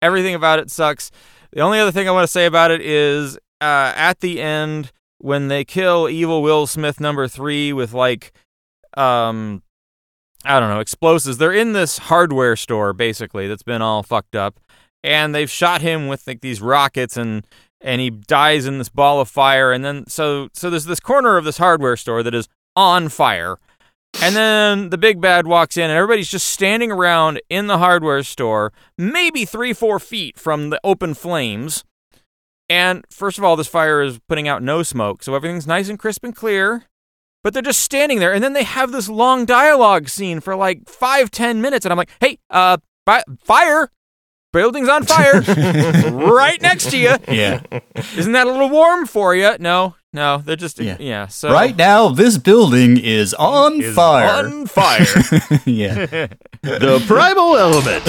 [0.03, 1.11] Everything about it sucks.
[1.53, 4.93] The only other thing I want to say about it is uh, at the end
[5.19, 8.33] when they kill evil Will Smith number three with like,
[8.99, 9.63] um,
[10.45, 11.39] I don't know, explosives.
[11.39, 14.61] They're in this hardware store basically that's been all fucked up,
[15.03, 17.47] and they've shot him with like these rockets and
[17.81, 19.73] and he dies in this ball of fire.
[19.73, 23.59] And then so so there's this corner of this hardware store that is on fire.
[24.23, 28.23] And then the big bad walks in, and everybody's just standing around in the hardware
[28.23, 31.85] store, maybe three, four feet from the open flames.
[32.69, 35.99] And first of all, this fire is putting out no smoke, so everything's nice and
[35.99, 36.85] crisp and clear.
[37.45, 40.89] But they're just standing there, and then they have this long dialogue scene for like
[40.89, 42.79] five, ten minutes, and I'm like, "Hey, uh,
[43.45, 43.91] fire!
[44.57, 45.41] Building's on fire,
[46.13, 47.15] right next to you.
[47.29, 47.61] yeah.
[48.17, 50.97] Isn't that a little warm for you?" No, no, they're just Yeah.
[50.99, 51.27] yeah.
[51.29, 54.47] so right now, this building is on is fire.
[54.47, 55.07] on fire.
[55.67, 56.07] yeah,
[56.63, 58.03] The primal element.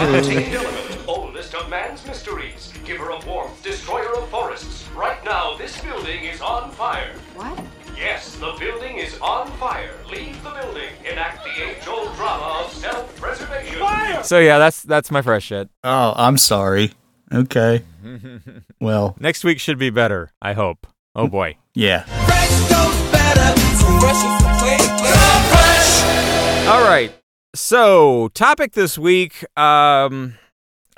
[0.00, 4.88] Untamed element, oldest of man's mysteries, giver of warmth, destroyer of forests.
[4.94, 7.12] Right now, this building is on fire.
[7.34, 7.58] What?
[7.96, 9.94] Yes, the building is on fire.
[10.10, 10.90] Leave the building.
[11.10, 13.01] Enact the age-old drama of self-preservation.
[13.78, 14.22] Fire!
[14.22, 15.68] so yeah, that's that's my fresh shit.
[15.84, 16.92] Oh, I'm sorry.
[17.32, 17.82] Okay.
[18.80, 20.32] Well, Next week should be better.
[20.42, 20.86] I hope.
[21.14, 21.56] Oh boy.
[21.74, 22.04] yeah.
[26.68, 27.12] All right.
[27.54, 29.44] So, topic this week.
[29.58, 30.34] Um,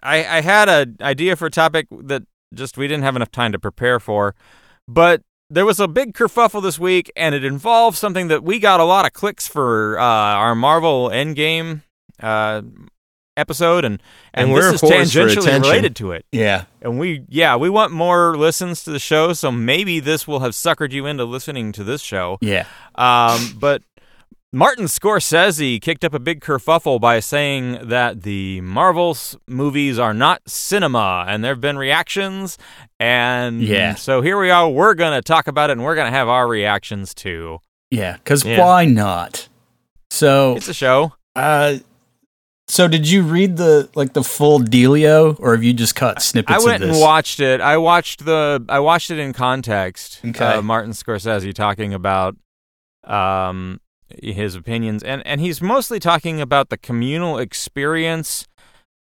[0.03, 2.23] I, I had an idea for a topic that
[2.55, 4.35] just we didn't have enough time to prepare for,
[4.87, 8.79] but there was a big kerfuffle this week, and it involved something that we got
[8.81, 11.83] a lot of clicks for uh, our Marvel Endgame
[12.20, 12.62] uh,
[13.37, 14.00] episode, and
[14.33, 16.24] and, And we're this is tangentially related to it.
[16.33, 16.64] Yeah.
[16.81, 20.53] And we, yeah, we want more listens to the show, so maybe this will have
[20.53, 22.38] suckered you into listening to this show.
[22.40, 22.66] Yeah.
[22.94, 23.83] Um, but
[24.53, 30.42] Martin Scorsese kicked up a big kerfuffle by saying that the Marvel's movies are not
[30.48, 32.57] cinema, and there have been reactions.
[33.00, 33.96] And Yeah.
[33.96, 34.68] so here we are.
[34.70, 37.59] We're going to talk about it, and we're going to have our reactions too.
[37.90, 38.12] Yeah.
[38.18, 38.61] Because Yeah.
[38.64, 39.48] why not?
[40.11, 41.14] So, It's a show.
[41.35, 41.79] uh,
[42.66, 46.64] so did you read the like the full dealio, or have you just cut snippets
[46.64, 47.61] I went and watched it.
[47.61, 48.64] I watched the.
[48.68, 50.20] I watched it in context.
[50.24, 50.44] Okay.
[50.44, 52.37] Uh, Martin Scorsese talking about
[53.05, 58.46] um his opinions, and and he's mostly talking about the communal experience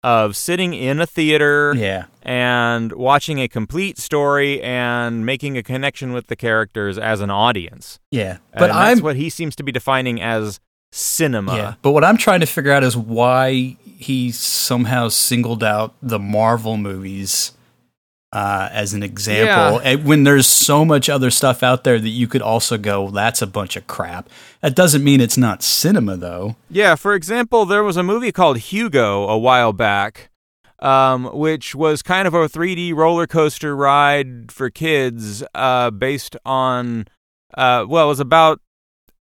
[0.03, 2.05] of sitting in a theater yeah.
[2.23, 7.99] and watching a complete story and making a connection with the characters as an audience.
[8.09, 8.37] Yeah.
[8.53, 10.59] But and I'm that's what he seems to be defining as
[10.91, 11.55] cinema.
[11.55, 16.19] Yeah, but what I'm trying to figure out is why he somehow singled out the
[16.19, 17.53] Marvel movies
[18.33, 22.27] uh, as an example and when there's so much other stuff out there that you
[22.27, 24.29] could also go, that's a bunch of crap.
[24.61, 26.55] That doesn't mean it's not cinema, though.
[26.69, 30.29] Yeah, for example, there was a movie called Hugo a while back,
[30.79, 37.07] um, which was kind of a 3D roller coaster ride for kids, uh, based on,
[37.55, 38.61] uh, well, it was about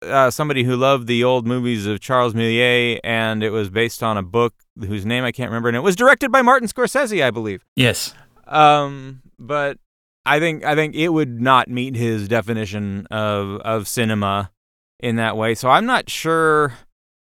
[0.04, 4.18] uh, somebody who loved the old movies of Charles Millier, and it was based on
[4.18, 7.32] a book whose name I can't remember, and it was directed by Martin Scorsese, I
[7.32, 7.66] believe.
[7.76, 8.14] Yes.
[8.48, 9.78] Um, but
[10.26, 14.52] I think I think it would not meet his definition of of cinema
[15.00, 15.56] in that way.
[15.56, 16.74] So I'm not sure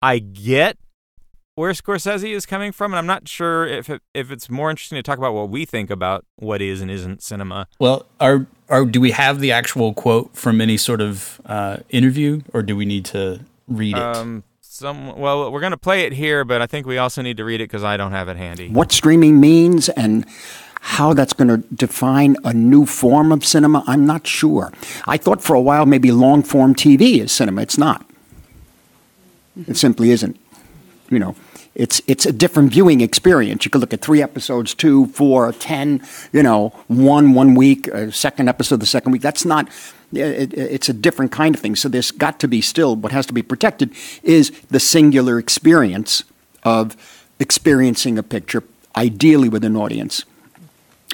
[0.01, 0.77] I get
[1.55, 4.97] where Scorsese is coming from, and I'm not sure if it, if it's more interesting
[4.97, 7.69] to talk about what we think about what is and isn't cinema.
[7.79, 12.43] Well, are, are do we have the actual quote from any sort of uh, interview,
[12.53, 14.03] or do we need to read it?
[14.03, 17.45] Um, some well, we're gonna play it here, but I think we also need to
[17.45, 18.69] read it because I don't have it handy.
[18.69, 20.25] what streaming means and
[20.85, 24.73] how that's going to define a new form of cinema, I'm not sure.
[25.07, 27.63] I thought for a while maybe long form TV is cinema.
[27.63, 28.05] It's not.
[29.69, 30.37] It simply isn't.
[31.13, 31.37] You know,
[31.75, 33.65] it's it's a different viewing experience.
[33.67, 36.01] You could look at three episodes, two, four, ten.
[36.33, 39.23] You know, one one week, a second episode the second week.
[39.23, 39.69] That's not.
[40.13, 41.77] It- it's a different kind of thing.
[41.77, 43.91] So there's got to be still what has to be protected
[44.23, 46.25] is the singular experience
[46.65, 46.97] of
[47.39, 48.63] experiencing a picture,
[48.97, 50.25] ideally with an audience.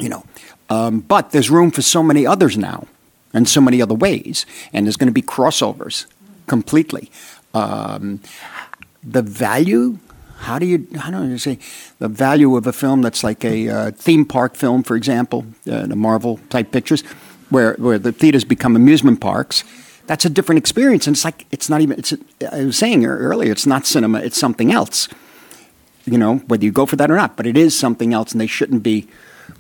[0.01, 0.25] You know,
[0.71, 2.87] um, but there's room for so many others now,
[3.33, 6.07] and so many other ways, and there's going to be crossovers.
[6.47, 7.11] completely.
[7.55, 8.21] Um,
[9.13, 9.99] the value.
[10.39, 11.59] How do you how do you say
[11.99, 15.87] the value of a film that's like a uh, theme park film, for example, uh,
[15.87, 17.03] the Marvel type pictures,
[17.51, 19.65] where where the theaters become amusement parks?
[20.07, 21.99] That's a different experience, and it's like it's not even.
[21.99, 22.15] It's
[22.53, 25.09] I was saying earlier, it's not cinema; it's something else.
[26.05, 28.41] You know, whether you go for that or not, but it is something else, and
[28.41, 29.09] they shouldn't be.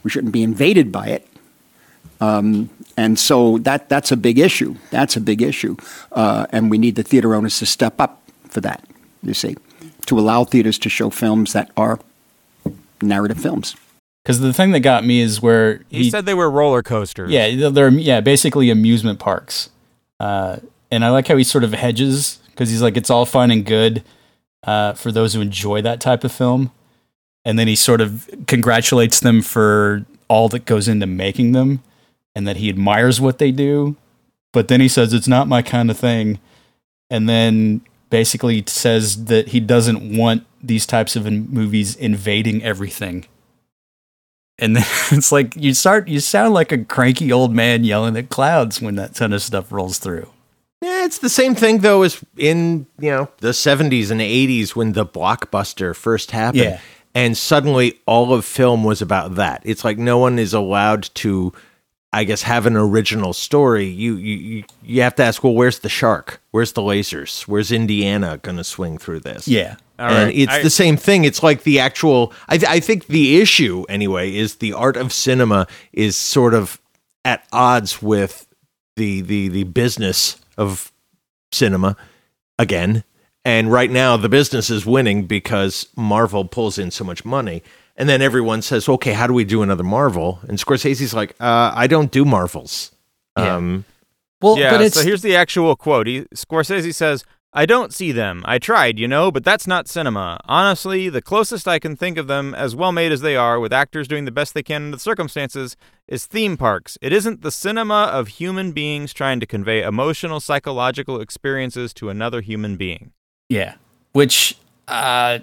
[0.04, 1.26] We shouldn't be invaded by it.
[2.20, 4.76] Um, and so that that's a big issue.
[4.90, 5.76] That's a big issue,
[6.12, 8.87] uh, and we need the theater owners to step up for that.
[9.22, 9.56] You see,
[10.06, 11.98] to allow theaters to show films that are
[13.02, 13.76] narrative films.
[14.22, 17.30] Because the thing that got me is where He, said they were roller coasters.
[17.30, 19.70] Yeah, they're yeah basically amusement parks,
[20.20, 20.58] uh,
[20.90, 23.64] and I like how he sort of hedges because he's like it's all fine and
[23.64, 24.02] good
[24.64, 26.72] uh, for those who enjoy that type of film,
[27.44, 31.82] and then he sort of congratulates them for all that goes into making them,
[32.34, 33.96] and that he admires what they do,
[34.52, 36.38] but then he says it's not my kind of thing,
[37.08, 43.26] and then basically says that he doesn't want these types of in- movies invading everything.
[44.58, 48.28] And then it's like you start you sound like a cranky old man yelling at
[48.28, 50.28] clouds when that kind of stuff rolls through.
[50.80, 54.92] Yeah, it's the same thing though as in you know the '70s and '80s when
[54.92, 56.80] the blockbuster first happened, Yeah.
[57.14, 59.60] and suddenly all of film was about that.
[59.64, 61.52] It's like no one is allowed to,
[62.18, 63.86] I guess, have an original story.
[63.86, 66.40] You you you- you have to ask, well, where's the shark?
[66.50, 67.42] Where's the lasers?
[67.42, 69.46] Where's Indiana going to swing through this?
[69.46, 69.76] Yeah.
[69.98, 70.34] All and right.
[70.36, 71.24] it's I- the same thing.
[71.24, 72.32] It's like the actual.
[72.48, 76.80] I, th- I think the issue, anyway, is the art of cinema is sort of
[77.24, 78.46] at odds with
[78.96, 80.90] the the the business of
[81.52, 81.96] cinema
[82.58, 83.04] again.
[83.44, 87.62] And right now, the business is winning because Marvel pulls in so much money.
[87.98, 91.72] And then everyone says, "Okay, how do we do another Marvel?" And Scorsese's like, uh,
[91.74, 92.92] "I don't do Marvels."
[93.36, 93.56] Yeah.
[93.56, 93.84] Um,
[94.40, 96.06] Well, yeah, but it's so here's the actual quote.
[96.06, 98.42] He, Scorsese says, I don't see them.
[98.44, 100.38] I tried, you know, but that's not cinema.
[100.44, 103.72] Honestly, the closest I can think of them, as well made as they are, with
[103.72, 105.74] actors doing the best they can under the circumstances,
[106.06, 106.98] is theme parks.
[107.00, 112.42] It isn't the cinema of human beings trying to convey emotional, psychological experiences to another
[112.42, 113.12] human being.
[113.48, 113.74] Yeah,
[114.12, 115.38] which uh,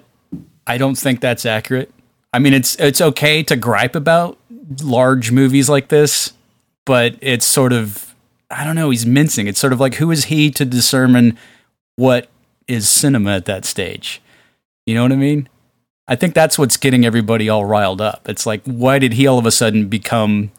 [0.66, 1.92] I don't think that's accurate.
[2.36, 4.36] I mean, it's it's okay to gripe about
[4.82, 6.34] large movies like this,
[6.84, 8.14] but it's sort of
[8.50, 8.90] I don't know.
[8.90, 9.46] He's mincing.
[9.46, 11.38] It's sort of like who is he to discern
[11.96, 12.28] what
[12.68, 14.20] is cinema at that stage?
[14.84, 15.48] You know what I mean?
[16.08, 18.28] I think that's what's getting everybody all riled up.
[18.28, 20.52] It's like, why did he all of a sudden become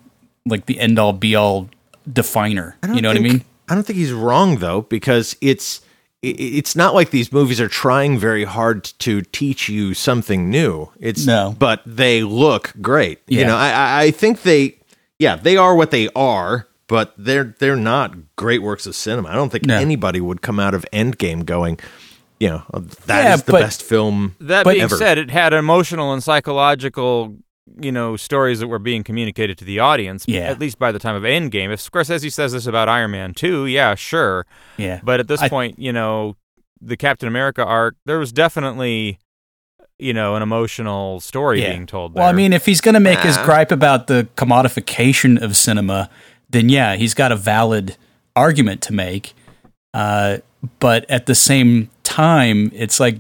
[0.48, 1.70] like the end all be all
[2.12, 2.76] definer?
[2.92, 3.46] You know what I mean?
[3.70, 5.82] I don't think he's wrong though, because it's
[6.24, 10.90] it's not like these movies are trying very hard to teach you something new.
[11.00, 11.56] It's No.
[11.58, 13.20] but they look great.
[13.28, 14.78] You know, I- I I think they
[15.20, 19.30] yeah they are what they are, but they're they're not great works of cinema.
[19.30, 19.76] I don't think No.
[19.78, 21.80] anybody would come out of Endgame going,
[22.40, 22.64] you know,
[23.06, 24.36] that is Yeah, the but- best film.
[24.40, 24.98] That being Ever.
[24.98, 27.36] said, it had emotional and psychological,
[27.80, 30.26] you know, stories that were being communicated to the audience.
[30.28, 30.42] Yeah.
[30.42, 31.72] At least by the time of Endgame.
[31.72, 34.46] If Scorsese says this about Iron Man 2, yeah, sure.
[34.78, 35.00] Yeah.
[35.04, 36.36] But at this I- point, you know,
[36.82, 39.20] the Captain America arc, there was definitely,
[40.00, 41.70] you know, an emotional story Yeah.
[41.72, 42.14] being told.
[42.16, 43.46] Well, I mean, if he's going to make his Ah.
[43.46, 46.10] gripe about the commodification of cinema,
[46.50, 47.96] then yeah, he's got a valid
[48.36, 49.34] argument to make.
[49.94, 50.38] Uh,
[50.80, 53.18] but at the same time, it's like,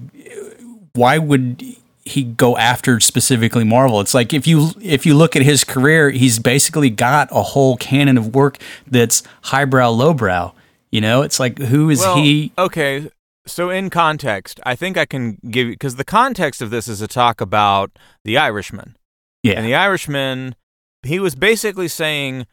[0.93, 1.63] why would
[2.07, 4.01] he go after specifically Marvel?
[4.01, 7.77] It's like if you if you look at his career, he's basically got a whole
[7.77, 10.53] canon of work that's highbrow, lowbrow.
[10.91, 12.51] You know, it's like who is Well, he?
[12.57, 13.09] Okay,
[13.45, 17.01] so in context, I think I can give you because the context of this is
[17.01, 17.91] a talk about
[18.23, 18.97] the Irishman.
[19.43, 20.55] Yeah, And the Irishman,
[21.03, 22.47] he was basically saying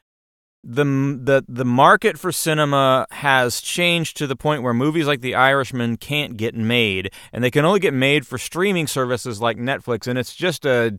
[0.66, 5.34] the the the market for cinema has changed to the point where movies like The
[5.34, 10.06] Irishman can't get made, and they can only get made for streaming services like Netflix,
[10.06, 10.98] and it's just a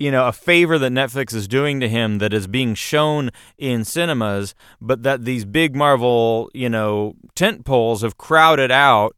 [0.00, 3.84] you know a favor that Netflix is doing to him that is being shown in
[3.84, 9.14] cinemas, but that these big Marvel you know tent poles have crowded out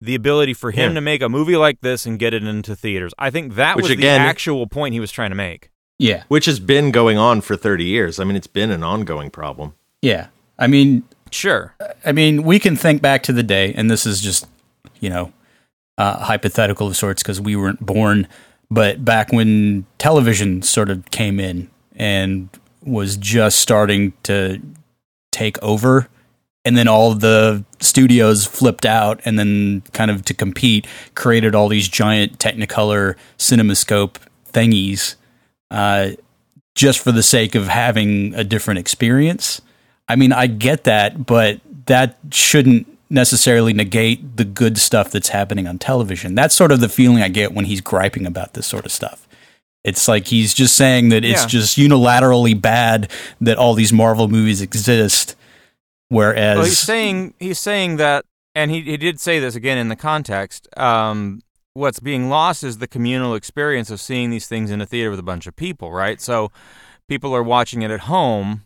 [0.00, 0.94] the ability for him Yeah.
[0.96, 3.12] to make a movie like this and get it into theaters.
[3.18, 5.70] I think that Which was again- the actual point he was trying to make.
[5.98, 8.18] Yeah, Which has been going on for 30 years.
[8.18, 9.74] I mean, it's been an ongoing problem.
[10.02, 10.28] yeah.
[10.58, 11.02] I mean,
[11.34, 11.74] Sure.
[12.04, 14.46] I mean, we can think back to the day, and this is just,
[15.00, 15.32] you know,
[15.98, 18.28] uh, hypothetical of sorts because we weren't born,
[18.70, 22.48] but back when television sort of came in and
[22.84, 24.60] was just starting to
[25.32, 26.06] take over,
[26.64, 30.86] and then all the studios flipped out, and then kind of to compete,
[31.16, 34.18] created all these giant Technicolor CinemaScope
[34.52, 35.16] thingies,
[35.70, 36.10] uh,
[36.74, 39.60] just for the sake of having a different experience.
[40.08, 45.66] I mean, I get that, but that shouldn't necessarily negate the good stuff that's happening
[45.68, 46.34] on television.
[46.34, 49.28] That's sort of the feeling I get when he's griping about this sort of stuff.
[49.84, 51.46] It's like he's just saying that it's Yeah.
[51.46, 53.10] just unilaterally bad
[53.40, 55.36] that all these Marvel movies exist.
[56.08, 59.88] Whereas, Well, he's saying he's saying that, and he he did say this again in
[59.88, 60.68] the context.
[60.76, 61.40] Um,
[61.74, 65.18] what's being lost is the communal experience of seeing these things in a theater with
[65.18, 66.20] a bunch of people, right?
[66.20, 66.50] So
[67.08, 68.64] people are watching it at home,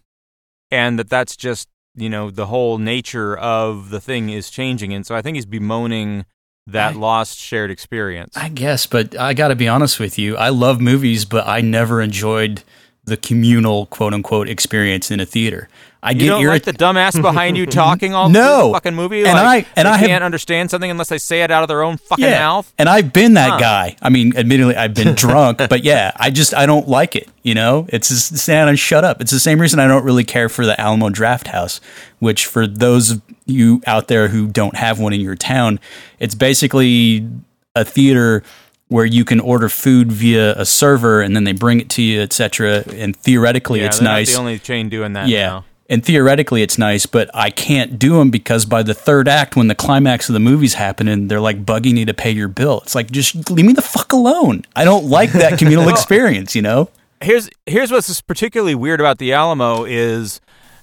[0.70, 5.04] and that that's just you know the whole nature of the thing is changing, and
[5.04, 6.26] so I think he's bemoaning
[6.66, 8.36] that lost shared experience.
[8.36, 10.36] I guess, but I got to be honest with you.
[10.36, 12.62] I love movies, but I never enjoyed
[13.04, 15.68] the communal quote unquote experience in a theater.
[16.02, 18.68] I you get don't irrit- like the dumbass behind you talking all No.
[18.68, 19.24] the fucking movie.
[19.24, 21.68] And like, I- and I have- can't understand something unless they say it out of
[21.68, 22.38] their own fucking yeah.
[22.38, 22.72] mouth.
[22.78, 23.58] And I've been that Huh.
[23.58, 23.96] guy.
[24.00, 27.28] I mean, admittedly, I've been drunk, but yeah, I just I don't like it.
[27.42, 29.20] You know, it's just stand and shut up.
[29.20, 31.80] It's the same reason I don't really care for the Alamo Draft House,
[32.20, 35.80] which for those of you out there who don't have one in your town,
[36.20, 37.26] it's basically
[37.74, 38.42] a theater
[38.88, 42.20] where you can order food via a server and then they bring it to you,
[42.22, 42.84] etc.
[42.94, 44.32] And theoretically, yeah, it's nice.
[44.32, 45.28] the only chain doing that.
[45.28, 45.46] Yeah.
[45.46, 45.64] now.
[45.88, 49.68] And theoretically, it's nice, but I can't do them because by the third act, when
[49.68, 52.80] the climax of the movie's happening, they're like bugging you to pay your bill.
[52.82, 54.64] It's like, just leave me the fuck alone.
[54.76, 56.90] I don't like that communal experience, you know?
[57.20, 60.40] here's here's what's particularly weird about the Alamo is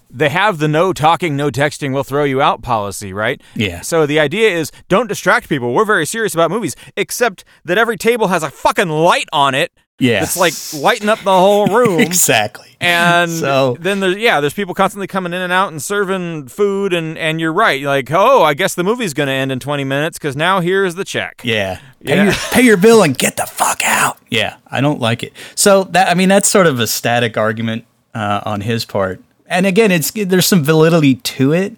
[0.10, 3.42] they have the no talking, no texting, we'll throw you out policy, right?
[3.56, 3.82] Yeah.
[3.82, 5.74] So the idea is don't distract people.
[5.74, 9.72] We're very serious about movies, except that every table has a fucking light on it.
[9.98, 10.24] Yeah.
[10.24, 12.00] It's like lighting up the whole room.
[12.02, 12.76] Exactly.
[12.82, 16.94] And So- then there's yeah, there's people constantly coming in and out and serving food
[16.94, 17.82] and and you're right.
[17.82, 20.96] Like, oh, I guess the movie's going to end in 20 minutes cuz now here's
[20.96, 21.42] the check.
[21.44, 21.80] Yeah.
[22.04, 24.18] Pay, Your, pay your bill and get the fuck out.
[24.30, 24.58] Yeah.
[24.70, 25.32] I don't like it.
[25.56, 29.22] So that, I mean, that's sort of a static argument uh, on his part.
[29.48, 31.76] And again, it's there's some validity to it.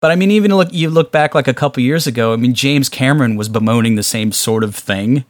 [0.00, 2.32] But I mean, even look, you look back like a couple years ago.
[2.32, 5.26] I mean, James Cameron was bemoaning the same sort of thing,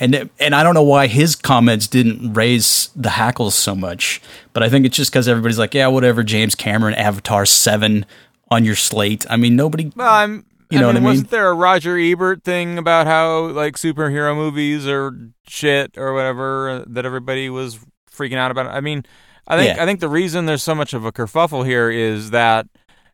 [0.00, 4.20] and and I don't know why his comments didn't raise the hackles so much.
[4.52, 6.22] But I think it's just because everybody's like, yeah, whatever.
[6.24, 8.06] James Cameron, Avatar seven
[8.50, 9.24] on your slate.
[9.30, 9.92] I mean, nobody.
[9.94, 10.46] Well, I'm.
[10.70, 11.04] You I know mean, what I mean?
[11.04, 15.12] wasn't there a Roger Ebert thing about how like superhero movies are
[15.46, 17.78] shit or whatever uh, that everybody was
[18.10, 18.66] freaking out about?
[18.66, 19.04] I mean,
[19.48, 19.82] I think Yeah.
[19.82, 22.66] I think the reason there's so much of a kerfuffle here is that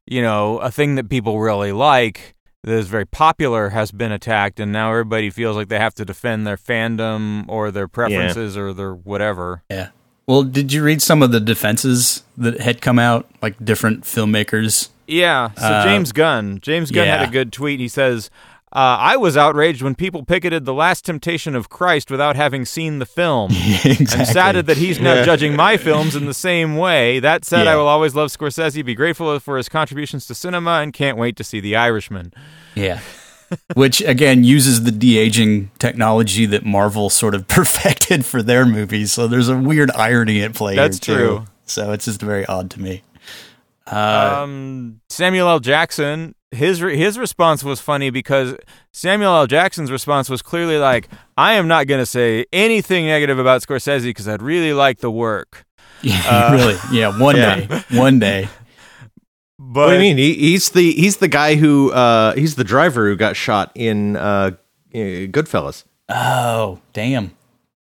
[0.06, 2.35] you know a thing that people really like
[2.66, 6.04] that is very popular has been attacked, and now everybody feels like they have to
[6.04, 9.62] defend their fandom or their preferences or their whatever.
[9.70, 9.90] Yeah.
[10.26, 14.88] Well, did you read some of the defenses that had come out, like different filmmakers?
[15.06, 15.50] Yeah.
[15.56, 17.78] So Uh, James Gunn, James Gunn had a good tweet.
[17.78, 18.28] He says,
[18.72, 22.98] uh, "I was outraged when people picketed The Last Temptation of Christ without having seen
[22.98, 23.50] the film.
[23.84, 27.20] I'm saddened that he's now judging my films in the same way.
[27.20, 30.92] That said, I will always love Scorsese, be grateful for his contributions to cinema, and
[30.92, 32.32] can't wait to see The Irishman."
[32.74, 33.00] Yeah.
[33.74, 39.12] Which again uses the de aging technology that Marvel sort of perfected for their movies.
[39.12, 41.20] So there's a weird irony at play That's here too.
[41.26, 41.44] true.
[41.64, 43.02] So it's just very odd to me.
[43.86, 45.60] um, Samuel L.
[45.60, 48.54] Jackson, his re- his response was funny because
[48.92, 49.46] Samuel L.
[49.46, 54.04] Jackson's response was clearly like, "I am not going to say anything negative about Scorsese
[54.04, 55.64] because I'd really like the work."
[56.02, 56.76] Yeah, really.
[56.92, 57.56] Yeah, one Yeah.
[57.56, 57.82] day.
[57.98, 58.48] One day.
[59.58, 60.18] But what do you mean?
[60.18, 64.16] He, he's the he's the guy who uh, he's the driver who got shot in
[64.16, 64.52] uh, uh,
[64.94, 65.84] Goodfellas.
[66.08, 67.34] Oh, damn.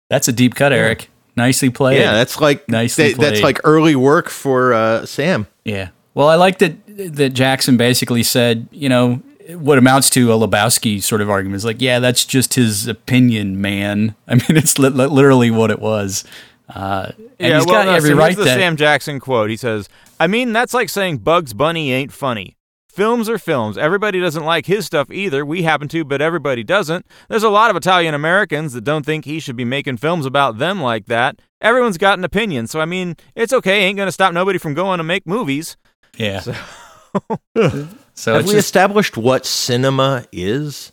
[0.09, 1.09] That's a deep cut, Eric.
[1.36, 1.99] Nicely played.
[1.99, 5.47] Yeah, that's like Nicely that- that's like early work for uh, Sam.
[5.66, 5.89] Yeah.
[6.13, 11.02] Well, I like that that Jackson basically said, you know, what amounts to a Lebowski
[11.02, 14.16] sort of argument is like, yeah, that's just his opinion, man.
[14.28, 16.24] I mean, it's li- li- literally what it was.
[16.68, 18.50] Uh, and yeah, he's well, got no, every so right here's the to.
[18.50, 19.52] Sam Jackson quote.
[19.52, 19.88] He says,
[20.20, 22.58] "I mean, that's like saying Bugs Bunny ain't funny."
[22.89, 23.78] Films are films.
[23.78, 25.46] Everybody doesn't like his stuff either.
[25.46, 27.06] We happen to, but everybody doesn't.
[27.28, 30.60] There's a lot of Italian Americans that don't think he should be making films about
[30.60, 31.41] them like that.
[31.60, 32.68] Everyone's got an opinion.
[32.68, 33.82] So, I mean, it's okay.
[33.82, 35.76] Ain't going to stop nobody from going to make movies.
[36.16, 36.39] yeah.
[36.39, 36.56] So,
[37.55, 40.91] Have we just, established what cinema is?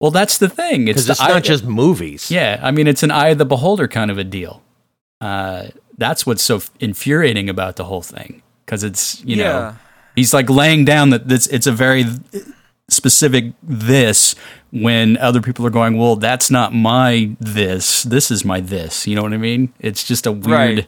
[0.00, 0.88] well, that's the thing.
[0.88, 2.30] It's the it's eye- not just movies.
[2.30, 4.62] Yeah, I mean, it's an eye of the beholder kind of a deal.
[5.20, 5.68] Uh,
[5.98, 9.74] that's what's so infuriating about the whole thing because it's you know Yeah.
[10.16, 12.04] he's like laying down that this it's a very
[12.88, 14.34] specific this
[14.72, 19.14] when other people are going well that's not my this this is my this you
[19.14, 20.86] know what I mean it's just a weird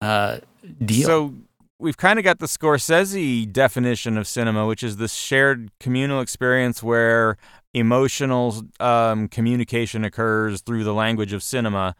[0.00, 0.38] uh,
[0.84, 1.34] deal So
[1.78, 6.82] we've kind of got the Scorsese definition of cinema, which is this shared communal experience
[6.82, 7.36] where
[7.74, 11.94] emotional um, communication occurs through the language of cinema.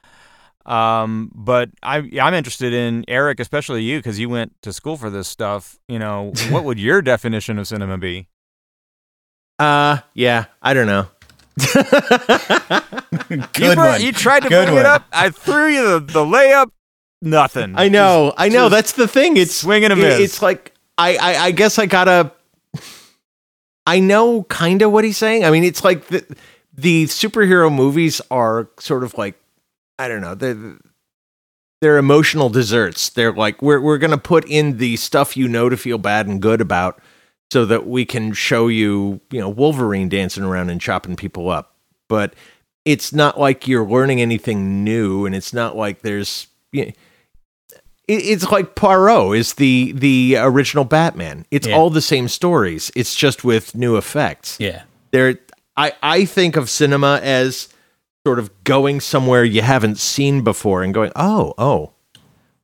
[0.66, 5.08] Um, but I, I'm interested in Eric, especially you, because you went to school for
[5.10, 5.78] this stuff.
[5.88, 8.28] You know, what would your definition of cinema be?
[9.58, 11.06] Uh, yeah, I don't know.
[13.30, 14.00] You, Good brought- one.
[14.00, 14.86] you tried to Good bring one.
[14.86, 15.04] it up.
[15.12, 16.70] I threw you the, the layup.
[17.20, 17.74] Nothing.
[17.76, 18.68] I know, I know.
[18.68, 19.36] That's the thing.
[19.36, 20.20] It's swing and a miss.
[20.20, 22.32] It's like I, I, I guess I gotta.
[23.86, 25.44] I know kind of what he's saying.
[25.44, 26.24] I mean, it's like the
[26.74, 29.34] the superhero movies are sort of like
[29.98, 30.34] I don't know.
[30.34, 30.78] They're
[31.80, 33.08] they're emotional desserts.
[33.08, 36.40] They're like we're we're gonna put in the stuff you know to feel bad and
[36.40, 37.00] good about,
[37.52, 41.74] so that we can show you you know Wolverine dancing around and chopping people up.
[42.08, 42.34] But
[42.84, 46.46] it's not like you're learning anything new, and it's not like there's.
[46.70, 46.92] You know,
[48.08, 51.44] it's like Poirot is the the original Batman.
[51.50, 51.76] It's Yeah.
[51.76, 52.90] all the same stories.
[52.96, 54.56] It's just with new effects.
[54.58, 54.82] Yeah.
[55.10, 55.38] There,
[55.76, 57.68] I I think of cinema as
[58.26, 61.92] sort of going somewhere you haven't seen before and going, oh, oh,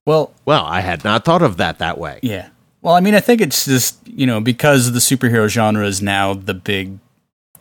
[0.06, 2.18] Well, well, I had not thought of that that way.
[2.22, 2.48] Yeah.
[2.82, 6.34] Well, I mean, I think it's just, you know, because the superhero genre is now
[6.34, 6.98] the big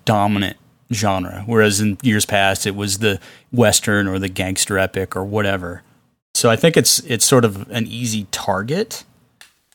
[0.04, 0.58] dominant
[0.92, 3.20] genre, whereas in years past it was the
[3.52, 5.82] western or the gangster epic or whatever.
[6.34, 9.04] So I think it's it's sort of an easy target.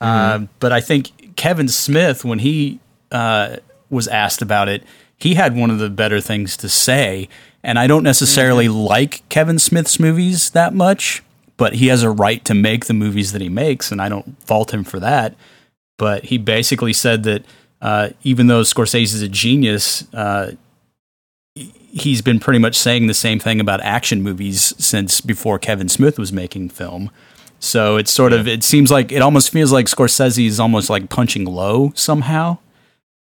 [0.01, 2.79] Uh, but I think Kevin Smith, when he
[3.11, 3.57] uh,
[3.91, 4.85] was asked about it,
[5.17, 7.29] he had one of the better things to say.
[7.63, 11.23] And I don't necessarily like Kevin Smith's movies that much,
[11.57, 14.41] but he has a right to make the movies that he makes, and I don't
[14.47, 15.35] fault him for that.
[15.97, 17.45] But he basically said that
[17.83, 20.53] uh, even though Scorsese is a genius, uh,
[22.03, 26.19] he's been pretty much saying the same thing about action movies since before Kevin Smith
[26.19, 27.11] was making film.
[27.61, 31.09] So it's sort of it seems like it almost feels like Scorsese is almost like
[31.09, 32.59] punching low somehow,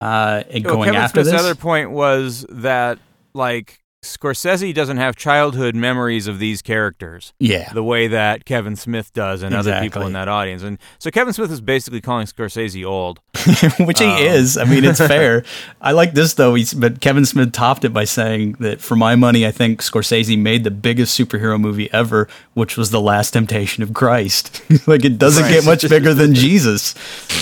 [0.01, 1.41] uh, and Well, going Kevin after Smith's this.
[1.41, 2.99] other point was that
[3.33, 7.33] like Scorsese doesn't have childhood memories of these characters.
[7.39, 10.63] yeah, The way that Kevin Smith does and other people in that audience.
[10.63, 13.19] And so Kevin Smith is basically calling Scorsese old.
[13.79, 14.57] which he is.
[14.57, 15.43] I mean, it's fair.
[15.81, 16.55] I like this though.
[16.55, 20.37] He's, but Kevin Smith topped it by saying that for my money, I think Scorsese
[20.37, 24.61] made the biggest superhero movie ever, which was The Last Temptation of Christ.
[24.87, 26.95] like it doesn't get much bigger than Jesus.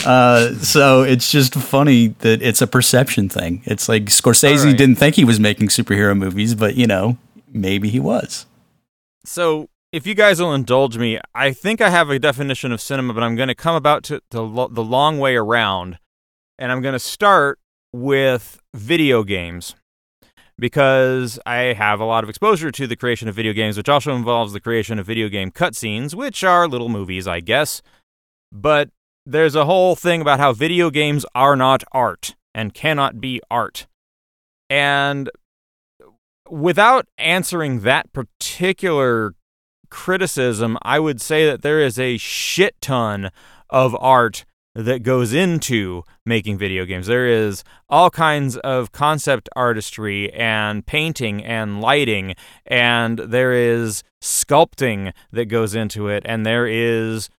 [0.05, 3.61] Uh, so it's just funny that it's a perception thing.
[3.65, 4.77] It's like Scorsese right.
[4.77, 7.17] didn't think he was making superhero movies, but you know,
[7.47, 8.45] maybe he was.
[9.25, 13.13] So if you guys will indulge me, I think I have a definition of cinema,
[13.13, 15.97] but I'm going to come about to, to lo- the long way around.
[16.59, 17.59] And I'm going to start
[17.93, 19.75] with video games
[20.59, 24.15] because I have a lot of exposure to the creation of video games, which also
[24.15, 27.81] involves the creation of video game cutscenes, which are little movies, I guess.
[28.51, 28.89] But
[29.25, 33.87] there's a whole thing about how video games are not art and cannot be art.
[34.69, 35.29] And
[36.49, 39.33] without answering that particular
[39.89, 43.31] criticism, I would say that there is a shit ton
[43.69, 44.45] of art
[44.75, 47.07] that goes into making video games.
[47.07, 52.35] There is all kinds of concept artistry and painting and lighting,
[52.65, 57.29] and there is sculpting that goes into it, and there is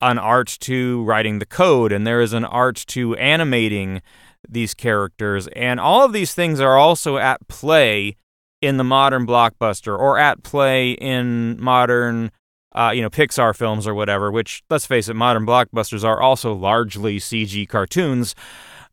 [0.00, 4.00] an art to writing the code, and there is an art to animating
[4.48, 8.16] these characters, and all of these things are also at play
[8.62, 12.30] in the modern blockbuster or at play in modern
[12.74, 16.54] uh, you know Pixar films or whatever which let's face it modern blockbusters are also
[16.54, 18.34] largely CG cartoons.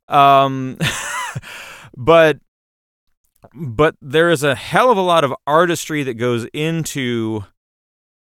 [0.08, 0.78] Um
[1.98, 2.40] but
[3.54, 7.44] but there is a hell of a lot of artistry that goes into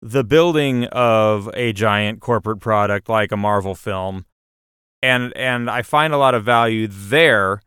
[0.02, 4.24] the building of a giant corporate product like a Marvel film.
[5.02, 7.62] And and I find a lot of value there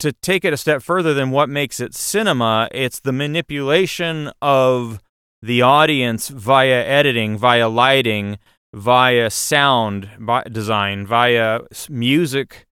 [0.00, 5.00] to take it a step further than what makes it cinema, it's the manipulation of
[5.42, 8.38] the audience via editing, via lighting,
[8.74, 10.08] via sound
[10.50, 12.66] design, via music,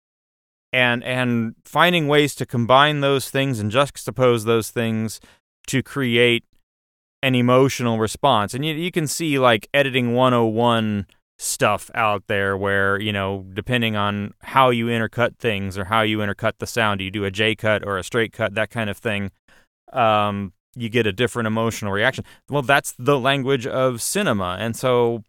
[0.74, 5.20] and and finding ways to combine those things and juxtapose those things
[5.68, 6.44] to create
[7.24, 8.54] an emotional response.
[8.54, 11.08] And you, you can see like editing 101
[11.38, 16.20] stuff out there where you know depending on how you intercut things or how you
[16.20, 18.98] intercut the sound you do a j cut or a straight cut that kind of
[18.98, 19.32] thing
[19.92, 22.26] um, you get a different emotional reaction.
[22.50, 24.58] Well that's the language of cinema.
[24.60, 25.24] And so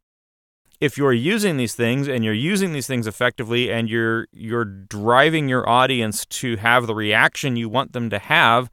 [0.80, 5.48] if you're using these things and you're using these things effectively and you're you're driving
[5.48, 8.70] your audience to have the reaction you want them to have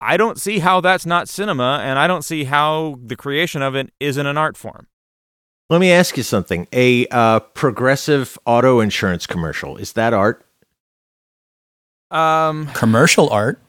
[0.00, 3.74] i don't see how that's not cinema and i don't see how the creation of
[3.74, 4.86] it isn't an art form
[5.70, 6.66] Let me ask you something.
[6.72, 10.44] A uh, progressive auto insurance commercial is that art?
[12.10, 13.60] um Commercial art.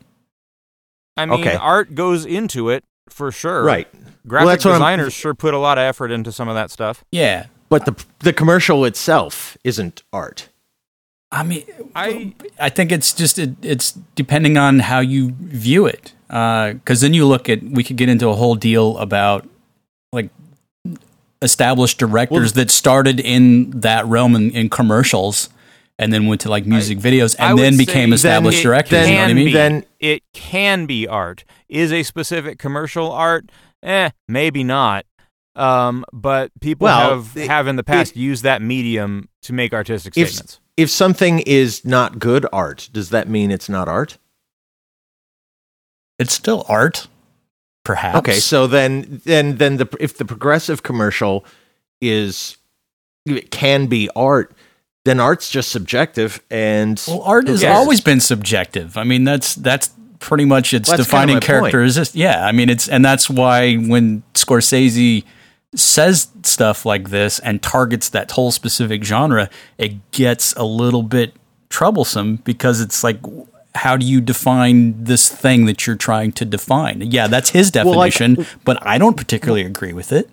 [1.15, 1.55] I mean, Okay.
[1.55, 3.63] art goes into it for sure.
[3.63, 3.87] Right.
[4.27, 6.71] Graphic that's what I'm- designers sure put a lot of effort into some of that
[6.71, 7.03] stuff.
[7.11, 7.45] Yeah.
[7.69, 10.49] But the the commercial itself isn't art.
[11.31, 11.63] I mean,
[11.95, 16.13] I I think it's just it, it's depending on how you view it.
[16.27, 19.47] Because then you look at we could get into a whole deal about
[20.11, 20.29] like
[21.41, 25.49] established directors that started in that realm in, in commercials
[25.97, 29.07] and then went to like music videos and would then became established it directors.
[29.07, 29.45] You know what I mean?
[29.47, 31.43] be- Then- it can be art.
[31.69, 33.49] Is a specific commercial art?
[33.83, 35.05] Eh, maybe not.
[35.55, 39.73] Um, but people Well, have it- have in the past used that medium to make
[39.73, 40.59] artistic If statements.
[40.77, 44.17] if something is not good art, does that mean it's not art?
[46.19, 47.07] It's still art,
[47.83, 48.17] perhaps.
[48.19, 51.45] Okay, so then then then the if the progressive commercial
[52.01, 52.57] is
[53.25, 54.51] it can be art,
[55.05, 57.75] then art's just subjective and Well, art has cares?
[57.75, 58.97] always been subjective.
[58.97, 61.71] I mean, that's that's pretty much its Well, that's kinda defining my point.
[61.71, 62.15] characteristic.
[62.15, 65.23] Yeah, I mean, it's and that's why when Scorsese
[65.75, 71.33] says stuff like this and targets that whole specific genre, it gets a little bit
[71.69, 73.17] troublesome because it's like.
[73.75, 77.01] How do you define this thing that you're trying to define?
[77.01, 80.29] Yeah, that's his Well, like- definition, but I don't particularly agree with it.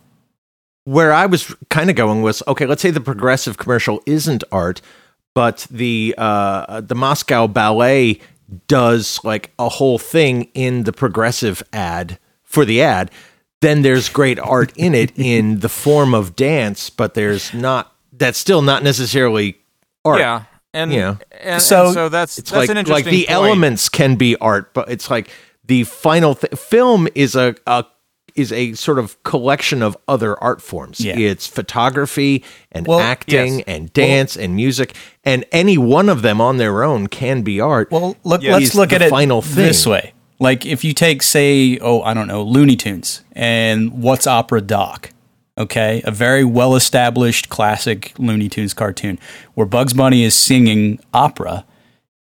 [0.84, 2.64] where I was kind of going was okay.
[2.66, 4.80] Let's say the progressive commercial isn't art,
[5.34, 8.20] but the uh, the Moscow Ballet
[8.66, 13.11] does like a whole thing in the progressive ad for the ad.
[13.61, 17.93] Then there's great art in it in the form of dance, but there's not.
[18.12, 19.59] That's still not necessarily
[20.07, 20.20] art.
[20.20, 20.45] Yeah,
[20.75, 21.16] and Yeah.
[21.43, 23.31] and, So- and so that's It's that's like an like the point.
[23.31, 25.31] elements can be art, but it's like
[25.64, 27.85] the final th- film is a, a
[28.35, 31.01] is a sort of collection of other art forms.
[31.01, 31.16] Yeah.
[31.19, 33.64] It's photography and Well, acting yes.
[33.66, 34.95] and dance and music,
[35.25, 37.91] and any one of them on their own can be art.
[37.91, 38.53] Well, look, Yeah.
[38.57, 39.57] let's look the at it final thing.
[39.64, 40.12] this way.
[40.39, 45.11] Like if you take, say, oh, I don't know, Looney Tunes and What's Opera Doc,
[45.59, 49.18] okay, a very well established classic Looney Tunes cartoon
[49.54, 51.64] where Bugs Bunny is singing opera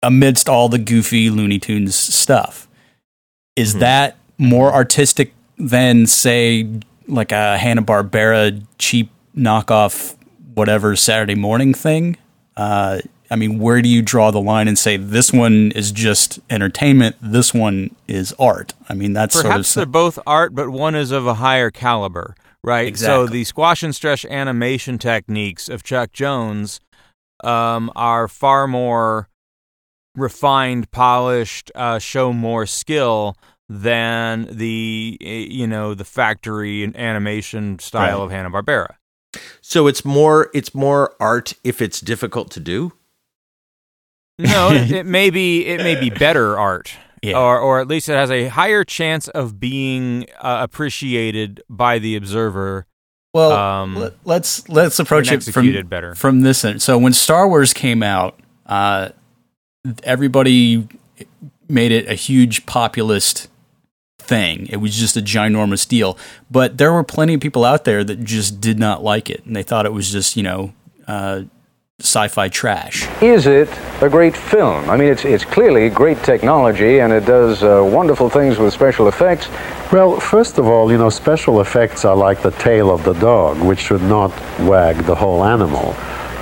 [0.02, 2.68] amidst all the goofy Looney Tunes stuff.
[3.56, 3.78] Is Hmm.
[3.80, 6.68] that more artistic than, say,
[7.08, 10.14] like a Hanna Barbera cheap knockoff,
[10.54, 12.16] whatever Saturday morning thing?
[12.56, 13.00] Uh,
[13.30, 17.16] I mean, where do you draw the line and say this one is just entertainment,
[17.20, 18.74] this one is art?
[18.88, 22.36] I mean, that's Perhaps sort they're both art, but one is of a higher caliber,
[22.66, 22.96] right?
[22.98, 26.80] So the squash and stretch animation techniques of Chuck Jones
[27.42, 29.28] um, are far more
[30.14, 33.36] refined, polished, uh, show more skill
[33.68, 38.24] than the eh, you know the factory animation style Right.
[38.24, 38.94] of Hanna Barbera.
[39.60, 42.92] so it's more it's more art if it's difficult to do.
[44.38, 46.92] No, it, it may be it may be better art.
[47.26, 47.38] Yeah.
[47.38, 52.14] Or, or at least it has a higher chance of being uh, appreciated by the
[52.16, 52.86] observer.
[53.34, 53.52] well.
[53.52, 56.14] um, let- let's let's approach it from better.
[56.14, 56.82] from this end.
[56.82, 59.10] So when Star Wars came out, uh,
[60.04, 60.86] everybody
[61.68, 63.48] made it a huge populist
[64.18, 64.66] thing.
[64.68, 66.18] It was just a ginormous deal.
[66.50, 69.54] But there were plenty of people out there that just did not like it, and
[69.54, 70.72] they thought it was just you know
[71.06, 71.42] uh,
[72.00, 73.08] sci-fi trash.
[73.22, 73.70] Is it
[74.02, 74.88] a great film?
[74.90, 79.08] I mean, it's, it's clearly great technology and it does uh, wonderful things with special
[79.08, 79.48] effects.
[79.90, 83.58] Well, first of all, you know, special effects are like the tail of the dog,
[83.62, 84.30] which should not
[84.60, 85.94] wag the whole animal.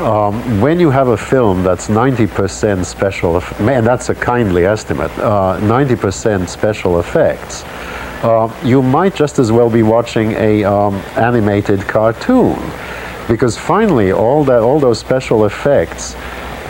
[0.05, 5.13] Um, when you have a film that's 90% special, eff- and that's a kindly estimate,
[5.19, 7.63] uh, 90% special effects,
[8.25, 12.59] uh, you might just as well be watching a um, animated cartoon,
[13.29, 16.15] because finally all that all those special effects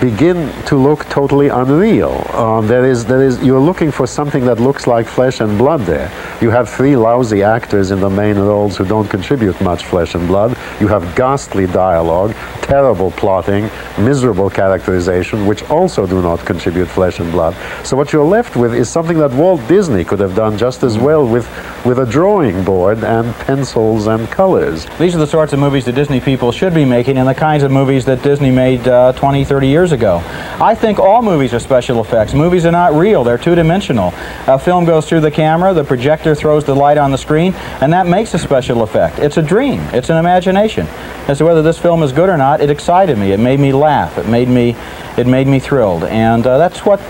[0.00, 2.12] begin to look totally unreal.
[2.32, 5.80] Um, there is, there is, you're looking for something that looks like flesh and blood
[5.82, 6.10] there.
[6.40, 10.26] You have three lousy actors in the main roles who don't contribute much flesh and
[10.26, 10.56] blood.
[10.80, 17.30] You have ghastly dialogue, terrible plotting, miserable characterization, which also do not contribute flesh and
[17.30, 17.54] blood.
[17.86, 20.98] So what you're left with is something that Walt Disney could have done just as
[20.98, 21.46] well with,
[21.84, 24.86] with a drawing board and pencils and colors.
[24.98, 27.62] These are the sorts of movies that Disney people should be making and the kinds
[27.62, 30.22] of movies that Disney made uh, 20, 30 years ago.
[30.60, 32.34] I think all movies are special effects.
[32.34, 34.12] Movies are not real, they're two dimensional.
[34.46, 37.92] A film goes through the camera, the projector throws the light on the screen, and
[37.92, 39.18] that makes a special effect.
[39.18, 40.86] It's a dream, it's an imagination.
[41.28, 43.32] As to whether this film is good or not, it excited me.
[43.32, 44.18] It made me laugh.
[44.18, 44.76] It made me,
[45.16, 46.04] it made me thrilled.
[46.04, 47.00] And uh, that's what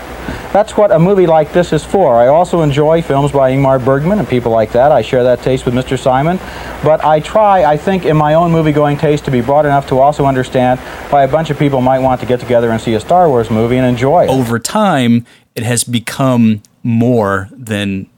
[0.55, 2.15] that's what a movie like this is for.
[2.15, 4.89] I also enjoy films by Ingmar Bergman and people like that.
[4.89, 5.99] I share that taste with Mr.
[5.99, 6.37] Simon.
[6.81, 9.99] But I try, I think, in my own movie-going taste to be broad enough to
[9.99, 10.79] also understand
[11.09, 13.51] why a bunch of people might want to get together and see a Star Wars
[13.51, 14.29] movie and enjoy it.
[14.29, 15.25] Over time,
[15.55, 18.09] it has become more than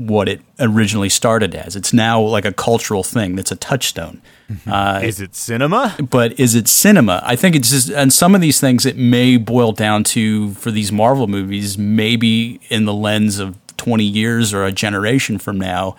[0.00, 1.76] what it originally started as.
[1.76, 3.36] It's now like a cultural thing.
[3.36, 4.22] That's a touchstone.
[4.66, 5.94] Uh, Is it cinema?
[6.10, 7.22] but is it cinema?
[7.24, 10.70] I think it's just, and some of these things it may boil down to for
[10.70, 15.96] these Marvel movies, maybe in the lens of 20 years or a generation from now,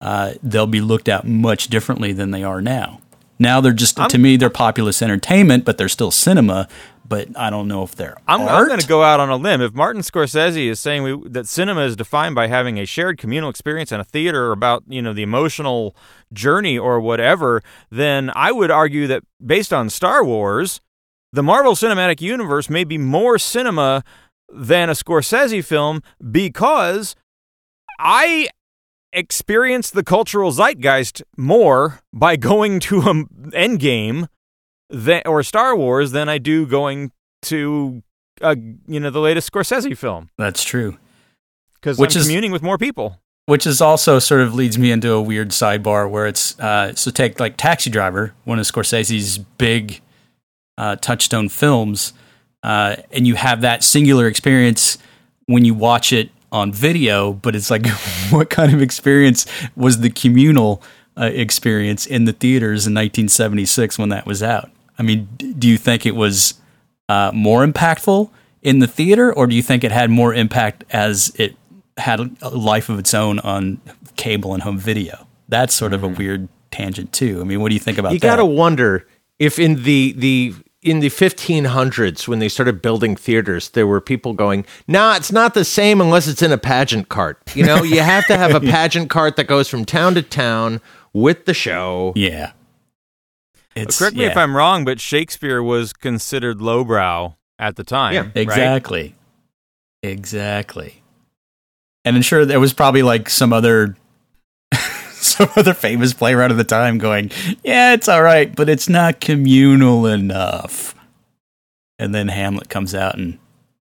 [0.00, 3.00] uh, they'll be looked at much differently than they are now.
[3.38, 6.68] Now they're just, to me, they're populist entertainment, but they're still cinema.
[7.10, 9.60] But I don't know if they're I'm, I'm going to go out on a limb.
[9.60, 13.50] If Martin Scorsese is saying we, that cinema is defined by having a shared communal
[13.50, 15.96] experience in a theater about you know the emotional
[16.32, 20.80] journey or whatever, then I would argue that based on Star Wars,
[21.32, 24.04] the Marvel Cinematic Universe may be more cinema
[24.48, 27.16] than a Scorsese film because
[27.98, 28.50] I
[29.12, 33.14] experience the cultural zeitgeist more by going to a
[33.50, 34.28] Endgame
[34.90, 37.12] than, or Star Wars than I do going
[37.42, 38.02] to
[38.42, 38.54] uh,
[38.86, 40.98] you know the latest Scorsese film That's true.
[41.74, 43.20] because I'm Which is- communing with more people.
[43.46, 47.10] which is also sort of leads me into a weird sidebar where it's uh, so
[47.10, 50.00] take like Taxi Driver, one of Scorsese's big
[50.78, 52.12] uh, touchstone films,
[52.62, 54.98] uh, and you have that singular experience
[55.46, 57.32] when you watch it on video.
[57.32, 57.86] But it's like,
[58.30, 60.82] what kind of experience was the communal
[61.18, 64.70] uh, experience in the theaters in 1976 when that was out?
[65.00, 65.28] I mean,
[65.58, 66.60] do you think it was
[67.08, 68.30] uh, more impactful
[68.60, 71.56] in the theater, or do you think it had more impact as it
[71.96, 73.80] had a life of its own on
[74.16, 75.26] cable and home video?
[75.48, 77.40] That's sort of a weird tangent too.
[77.40, 78.26] I mean, what do you think about you that?
[78.26, 79.06] You got to wonder
[79.38, 84.32] if in the the in the 1500s when they started building theaters there were people
[84.32, 88.00] going nah it's not the same unless it's in a pageant cart you know you
[88.00, 90.80] have to have a pageant cart that goes from town to town
[91.12, 92.52] with the show yeah.
[93.80, 94.36] It's, Correct me if.
[94.36, 98.14] I'm wrong, but Shakespeare was considered lowbrow at the time.
[98.14, 98.36] Yeah, right?
[98.36, 99.14] Exactly.
[100.02, 101.02] Exactly.
[102.04, 103.96] And I'm sure there was probably like some other
[105.12, 107.30] some other famous playwright of the time going,
[107.62, 110.94] "Yeah, it's all right, but it's not communal enough."
[111.98, 113.38] And then Hamlet comes out and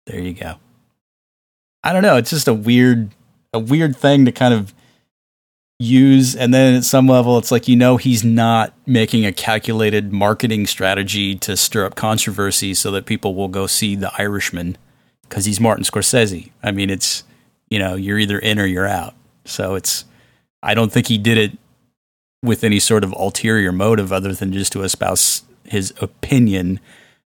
[0.06, 0.54] there you go.
[1.84, 3.10] I don't know, it's just a weird
[3.52, 4.72] a weird thing to kind of
[5.80, 10.12] use and then at some level it's like you know he's not making a calculated
[10.12, 14.76] marketing strategy to stir up controversy so that people will go see the irishman
[15.22, 16.50] because he's martin scorsese.
[16.62, 17.24] I mean it's
[17.70, 19.14] you know you're either in or you're out.
[19.46, 20.04] So it's
[20.62, 21.56] i don't think he did it
[22.42, 26.78] with any sort of ulterior motive other than just to espouse his opinion.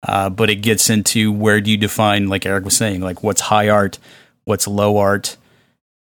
[0.02, 3.42] Uh, but it gets into where do you define like eric was saying like what's
[3.42, 3.98] high art
[4.44, 5.36] what's low art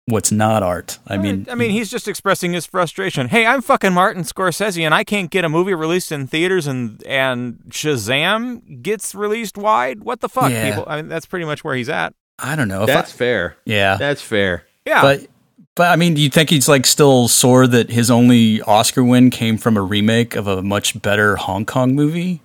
[0.07, 3.27] what's not art i mean I mean, he's just expressing his frustration.
[3.27, 7.03] Hey, I'm fucking Martin Scorsese, and I can't get a movie released in theaters, and
[7.05, 10.03] and Shazam gets released wide.
[10.03, 10.69] What the fuck, Yeah.
[10.69, 10.85] people?
[10.87, 12.13] I mean, that's pretty much where he's at.
[12.39, 15.27] i don't know if that's I, fair yeah that's fair Yeah, But
[15.75, 19.29] but I mean, do you think he's like still sore that his only Oscar win
[19.29, 22.41] came from a remake of a much better Hong Kong movie?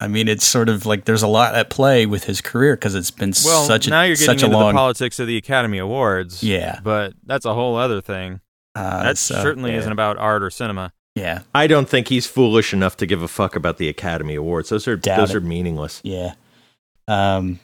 [0.00, 2.94] I mean, it's sort of like there's a lot at play with his career because
[2.94, 5.78] it's been well, such a now you're getting into long the politics of the Academy
[5.78, 6.42] Awards.
[6.42, 6.80] Yeah.
[6.82, 8.40] but that's a whole other thing.
[8.74, 9.78] uh, That so, certainly yeah.
[9.78, 10.92] isn't about art or cinema.
[11.16, 14.68] yeah i don't think he's foolish enough to give a fuck about the academy awards
[14.68, 15.36] those are Doubt those it.
[15.36, 16.34] are meaningless yeah.
[17.08, 17.58] Um,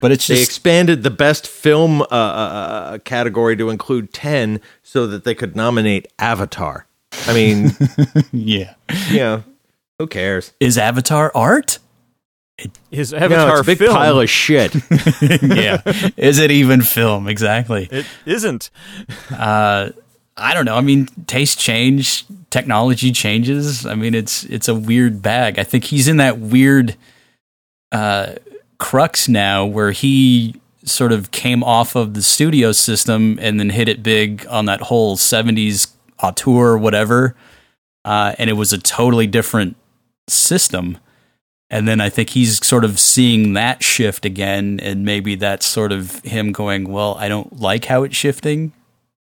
[0.00, 5.06] but it's they expanded the best film uh, uh, uh, category to include 10 so
[5.06, 6.86] that they could nominate avatar
[7.26, 7.70] i mean
[8.32, 8.74] yeah.
[9.10, 9.44] you know
[9.98, 11.78] who cares Is Avatar art?
[12.90, 13.94] His no, Avatar it's a big film.
[13.94, 14.74] pile of shit
[15.42, 15.82] yeah.
[16.16, 17.28] Is it even film?
[17.28, 17.88] Exactly.
[17.90, 18.70] it isn't.
[19.30, 19.90] uh,
[20.38, 20.76] I don't know.
[20.76, 23.84] I mean, taste change, technology changes.
[23.86, 25.58] I mean, it's it's a weird bag.
[25.58, 26.96] I think he's in that weird
[27.92, 28.34] uh,
[28.78, 33.88] crux now where he sort of came off of the studio system and then hit
[33.88, 35.92] it big on that whole '70s
[36.22, 37.34] auteur or whatever,
[38.04, 39.76] uh, and it was a totally different
[40.28, 40.98] system.
[41.68, 45.90] And then I think he's sort of seeing that shift again, and maybe that's sort
[45.90, 48.72] of him going, "Well, I don't like how it's shifting."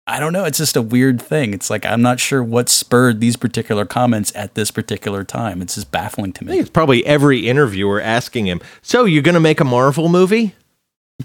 [0.06, 0.44] I don't know.
[0.44, 1.54] It's just a weird thing.
[1.54, 5.62] It's like I'm not sure what spurred these particular comments at this particular time.
[5.62, 6.58] It's just baffling to me.
[6.58, 10.54] it's probably every interviewer asking him, "So you're going to make a Marvel movie?"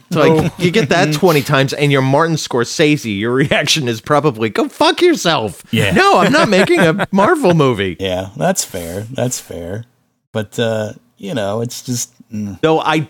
[0.08, 3.18] It's like you get that twenty times, and you're Martin Scorsese.
[3.20, 5.92] Your reaction is probably, "Go fuck yourself." Yeah.
[5.92, 7.98] No, I'm not making a Marvel movie.
[8.00, 9.02] Yeah, that's fair.
[9.12, 9.86] That's fair.
[10.32, 13.10] But uh, you know, it's just mm, Though I,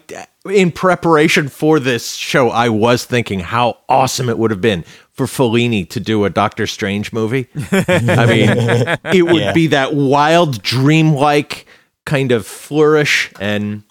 [0.50, 5.26] in preparation for this show, I was thinking how awesome it would have been for
[5.26, 7.48] Fellini to do a Doctor Strange movie.
[7.72, 9.54] I mean, it would Yeah.
[9.54, 11.66] be that wild, dreamlike
[12.06, 13.84] kind of flourish and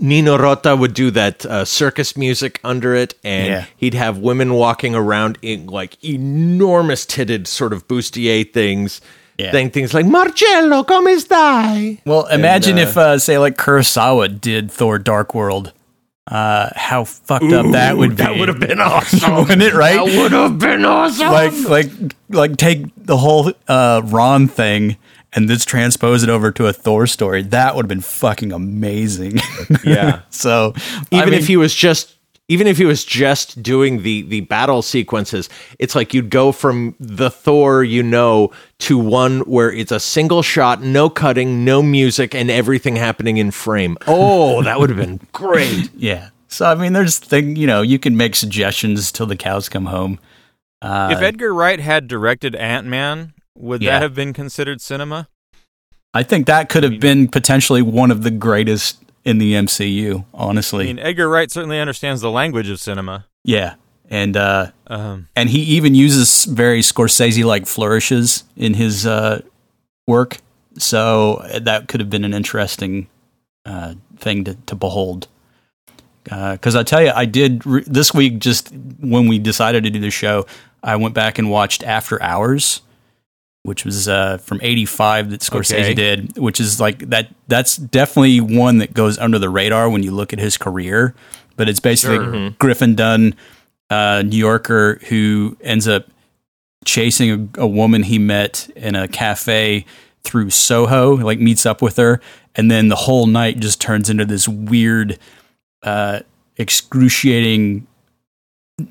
[0.00, 3.64] Nino Rota would do that uh, circus music under it, and Yeah.
[3.76, 9.00] he'd have women walking around in like enormous titted sort of bustier things,
[9.38, 9.52] Yeah.
[9.52, 14.70] saying things like "Marcello, come stai?" Well, imagine uh, if, uh, say, like Kurosawa did
[14.70, 15.72] Thor: Dark World.
[16.28, 18.16] Uh, how fucked up that would be.
[18.16, 19.94] That would have been awesome, Wouldn't it, right?
[20.04, 21.30] That would have been awesome.
[21.30, 21.90] like, like,
[22.30, 24.96] like, take the whole uh, Ran thing
[25.36, 27.42] and just transpose it over to a Thor story.
[27.42, 29.38] That would have been fucking amazing.
[29.84, 30.22] Yeah.
[30.30, 30.74] so
[31.10, 32.16] even I mean, if he was just
[32.48, 36.94] even if he was just doing the the battle sequences it's like you'd go from
[37.00, 42.34] the thor you know to one where it's a single shot no cutting no music
[42.34, 46.30] and everything happening in frame oh that would have been great yeah.
[46.48, 49.86] So I mean, there's thing you know you can make suggestions till the cows come
[49.86, 50.18] home.
[50.80, 53.92] Uh, if Edgar Wright had directed Ant Man, would Yeah.
[53.92, 55.28] that have been considered cinema?
[56.14, 60.24] I think that could have been potentially one of the greatest in the MCU.
[60.32, 63.26] Honestly, I mean, Edgar Wright certainly understands the language of cinema.
[63.44, 63.74] yeah,
[64.08, 69.42] and uh, Um, and he even uses very Scorsese like flourishes in his uh,
[70.06, 70.38] work.
[70.78, 73.08] So that could have been an interesting
[73.64, 75.26] uh, thing to, to behold.
[76.24, 78.38] Because I tell you, I did re- this week.
[78.40, 80.44] Just when we decided to do the show,
[80.82, 82.80] I went back and watched After Hours,
[83.66, 85.94] which was uh, from '85 that Scorsese Okay.
[85.94, 86.38] did.
[86.38, 87.28] Which is like that.
[87.48, 91.14] That's definitely one that goes under the radar when you look at his career.
[91.56, 93.34] But it's basically Griffin Dunne,
[93.90, 96.06] uh, New Yorker, who ends up
[96.84, 99.84] chasing a, a woman he met in a cafe
[100.22, 102.20] through Soho, like meets up with her,
[102.54, 105.18] and then the whole night just turns into this weird,
[105.82, 106.20] uh,
[106.56, 107.86] excruciating,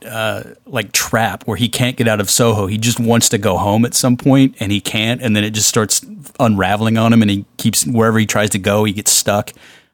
[0.06, 2.68] uh, like trap where he can't get out of Soho.
[2.68, 5.52] He just wants to go home at some point, and he can't, and then it
[5.52, 6.06] just starts
[6.40, 9.52] unraveling on him, and he keeps wherever he tries to go, he gets stuck.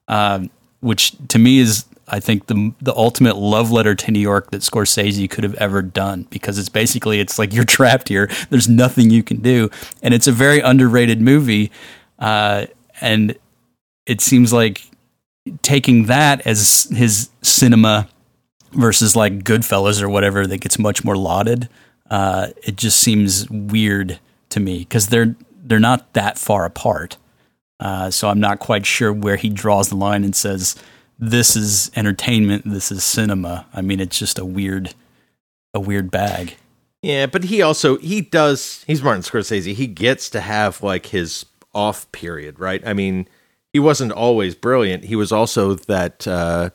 [0.07, 4.51] Um, which to me is I think the the ultimate love letter to New York
[4.51, 8.29] that Scorsese could have ever done because it's basically it's like you're trapped here.
[8.49, 9.69] There's nothing you can do,
[10.01, 11.71] and it's a very underrated movie.
[12.17, 12.67] Uh,
[12.99, 13.37] and
[14.05, 14.83] it seems like
[15.63, 18.07] taking that as his cinema
[18.73, 21.69] versus like Goodfellas or whatever that gets much more lauded.
[22.09, 24.19] Uh, it just seems weird
[24.49, 27.17] to me because they're they're not that far apart.
[27.79, 30.75] Uh, so I'm not quite sure where he draws the line and says
[31.17, 33.65] this is entertainment, this is cinema.
[33.73, 34.93] I mean, it's just a weird,
[35.73, 36.55] a weird bag.
[37.01, 41.45] yeah but he also he does he's martin scorsese he gets to have like his
[41.73, 43.27] off period right i mean
[43.73, 46.69] he wasn't always brilliant he was also that uh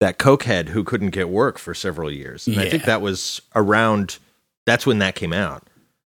[0.00, 4.18] that cokehead who couldn't get work for several years and i think that was around
[4.66, 5.66] that's when that came out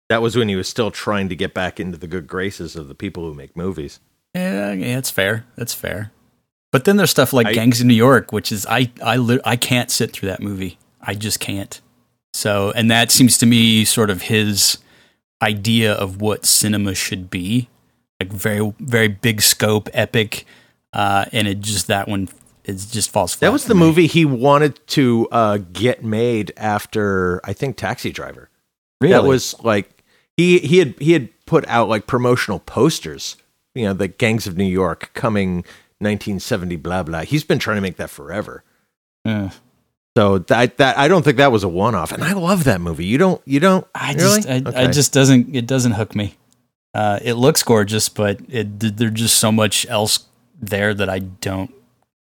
[0.09, 2.87] that was when he was still trying to get back into the good graces of
[2.87, 3.99] the people who make movies
[4.35, 5.45] Yeah, yeah, it's fair.
[5.57, 6.11] That's fair.
[6.71, 9.41] But then there's stuff like I- Gangs of New York, which is I I li-
[9.45, 10.77] I can't sit through that movie.
[11.01, 11.81] I just can't.
[12.33, 14.77] So, and that seems to me sort of his
[15.41, 17.67] idea of what cinema should be,
[18.21, 20.45] like very very big scope, epic,
[20.93, 22.27] uh, and it just that one
[22.65, 23.47] it just falls flat.
[23.47, 23.79] that was the me.
[23.79, 28.49] movie he wanted to uh get made after i think taxi driver
[28.99, 29.13] Really?
[29.13, 30.03] That was like
[30.37, 33.35] he he had he had put out like promotional posters,
[33.73, 35.63] you know, the Gangs of New York coming
[36.01, 37.21] 1970 blah blah.
[37.21, 38.63] He's been trying to make that forever.
[39.25, 39.49] Uh,
[40.15, 42.79] So that that I don't think that was a one off, and I love that
[42.79, 43.05] movie.
[43.05, 44.41] You don't you don't I really?
[44.43, 46.35] just I, I just doesn't it doesn't hook me.
[46.93, 50.27] Uh, it looks gorgeous, but it there's just so much else
[50.61, 51.73] there that I don't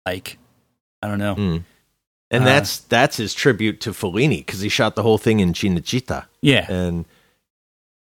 [0.06, 0.38] like.
[1.04, 1.36] I don't know.
[1.36, 1.64] Mm.
[2.30, 5.54] and uh, that's that's his tribute to Fellini because he shot the whole thing in
[5.54, 6.72] Cinecittà, Yeah.
[6.72, 7.06] and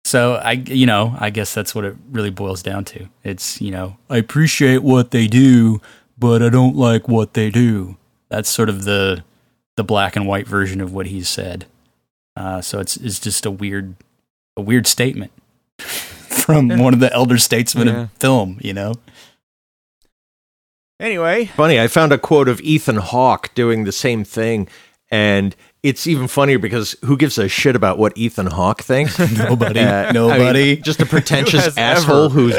[0.06, 3.08] So I, you know, I guess that's what it really boils down to.
[3.24, 5.82] It's you know, I appreciate what they do,
[6.18, 7.96] but I don't like what they do.
[8.30, 9.22] That's sort of the
[9.76, 11.66] the black and white version of what he said.
[12.36, 13.96] Uh, so it's it's just a weird
[14.56, 15.30] a weird statement
[15.78, 18.02] from one of the elder statesmen Yeah.
[18.04, 18.56] of film.
[18.62, 18.94] You know,
[21.00, 21.80] anyway, funny.
[21.80, 24.68] I found a quote of Ethan Hawke doing the same thing,
[25.10, 29.18] and it's even funnier because who gives a shit about what Ethan Hawke thinks?
[29.38, 30.76] nobody, Uh, I mean, nobody.
[30.76, 32.34] just a pretentious has asshole ever?
[32.34, 32.54] who's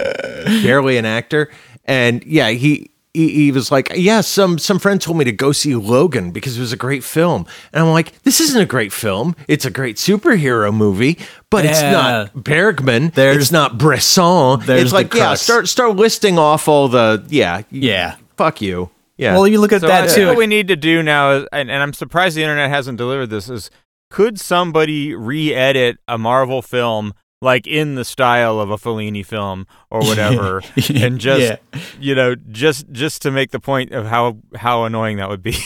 [0.63, 1.49] barely an actor.
[1.85, 5.51] And yeah, he, he he was like, yeah, some some friend told me to go
[5.51, 8.93] see Logan because it was a great film, and I'm like, this isn't a great
[8.93, 9.35] film.
[9.47, 11.17] It's a great superhero movie,
[11.49, 13.09] but it's not Bergman.
[13.09, 14.59] There's- it's not Bresson.
[14.65, 18.15] there's It's like, yeah, start start listing off all the yeah yeah.
[18.39, 18.89] Fuck you.
[19.17, 19.33] Yeah.
[19.33, 20.27] Well, you look at so that I too.
[20.27, 23.27] what we need to do now is, and, and I'm surprised the internet hasn't delivered
[23.27, 23.69] this, is
[24.09, 29.99] could somebody re-edit a Marvel film like in the style of a Fellini film or
[30.01, 30.61] whatever,
[30.95, 31.57] and just Yeah.
[31.99, 35.55] you know, just just to make the point of how how annoying that would be.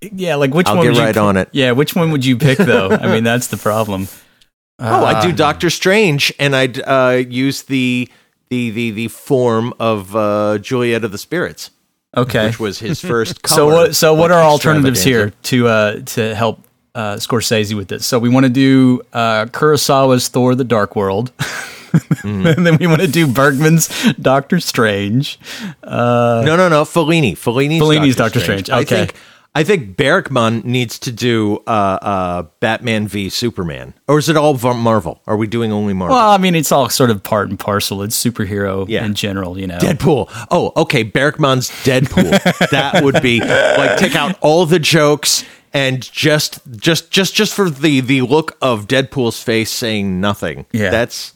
[0.00, 1.48] Yeah, like which I'll one get would you right pick- on it.
[1.50, 2.90] Yeah, which one would you pick though?
[2.90, 4.06] I mean, that's the problem.
[4.80, 5.36] Oh, I'd do Ah.
[5.36, 8.08] Doctor Strange, and I'd uh, use the
[8.50, 11.70] the the the form of uh, Juliet of the Spirits,
[12.16, 12.46] Okay.
[12.46, 13.42] which was his first.
[13.42, 13.94] Color, so what?
[13.96, 16.60] So what are alternatives here to uh, to help
[16.94, 18.06] uh, Scorsese with this?
[18.06, 21.32] So we want to do uh, Kurosawa's Thor: The Dark World,
[21.94, 22.46] Mm-hmm.
[22.46, 25.38] and then we want to do Bergman's Doctor Strange.
[25.84, 26.82] Uh, No, no, no.
[26.82, 27.32] Fellini.
[27.36, 28.66] Fellini's, Fellini's Doctor, Doctor Strange.
[28.66, 29.02] Strange, okay.
[29.02, 29.16] I think
[29.56, 34.54] I think Bergman needs to do uh, uh, Batman v Superman, or is it all
[34.74, 35.22] Marvel?
[35.28, 36.16] Are we doing only Marvel?
[36.16, 38.02] well, I mean, it's all sort of part and parcel.
[38.02, 39.04] It's superhero Yeah.
[39.04, 39.78] in general, you know.
[39.78, 40.28] Deadpool.
[40.50, 41.04] Oh, okay.
[41.04, 42.30] Bergman's Deadpool.
[42.70, 47.70] that would be like take out all the jokes and just just just just for
[47.70, 50.66] the the look of Deadpool's face saying nothing.
[50.72, 50.90] Yeah.
[50.90, 51.32] That's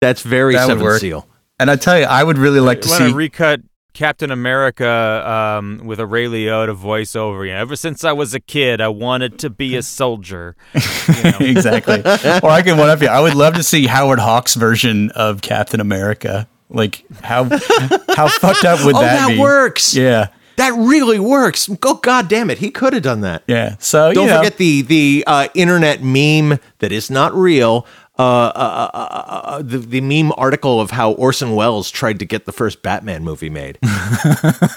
[0.00, 0.98] that's very That Seven.
[0.98, 1.28] Seal.
[1.60, 3.14] And I tell you, I would really like to want to see.
[3.14, 3.60] recut
[3.94, 7.46] Captain America um, with a Ray Liotta voiceover.
[7.46, 10.56] You know, ever since I was a kid, I wanted to be a soldier.
[10.74, 11.38] You know.
[11.40, 12.00] exactly.
[12.00, 13.08] or I can one up you.
[13.08, 16.48] I would love to see Howard Hawks' version of Captain America.
[16.68, 19.38] Like how how fucked up would oh, that, that be?
[19.38, 19.94] works.
[19.94, 20.28] Yeah.
[20.56, 21.68] That really works.
[21.82, 22.58] Oh god damn it.
[22.58, 23.44] He could have done that.
[23.46, 23.76] Yeah.
[23.78, 27.86] So Don't you know, forget the the uh, internet meme that is not real.
[28.16, 32.24] Uh, uh, uh, uh, uh, the the meme article of how Orson Welles tried to
[32.24, 33.76] get the first Batman movie made.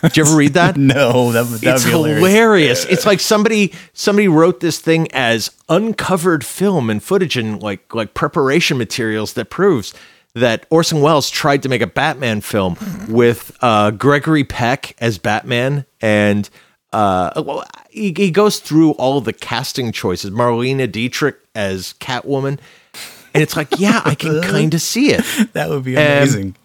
[0.01, 0.75] Did you ever read that?
[0.77, 2.17] No, that would it's be hilarious.
[2.27, 2.85] hilarious.
[2.85, 8.15] It's like somebody somebody wrote this thing as uncovered film and footage and like like
[8.15, 9.93] preparation materials that proves
[10.33, 12.75] that Orson Welles tried to make a Batman film
[13.07, 16.49] with uh, Gregory Peck as Batman and
[16.93, 20.31] uh, well, he, he goes through all the casting choices.
[20.31, 22.59] Marlene Dietrich as Catwoman,
[23.37, 25.23] and it's like, yeah, I can kind of see it.
[25.53, 26.55] That would be And- amazing.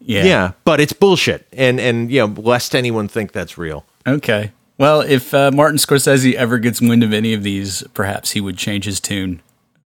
[0.00, 0.24] yeah.
[0.24, 3.84] Yeah, but it's bullshit, and and you know, lest anyone think that's real.
[4.06, 4.52] Okay.
[4.78, 8.56] Well, if uh, Martin Scorsese ever gets wind of any of these, perhaps he would
[8.56, 9.42] change his tune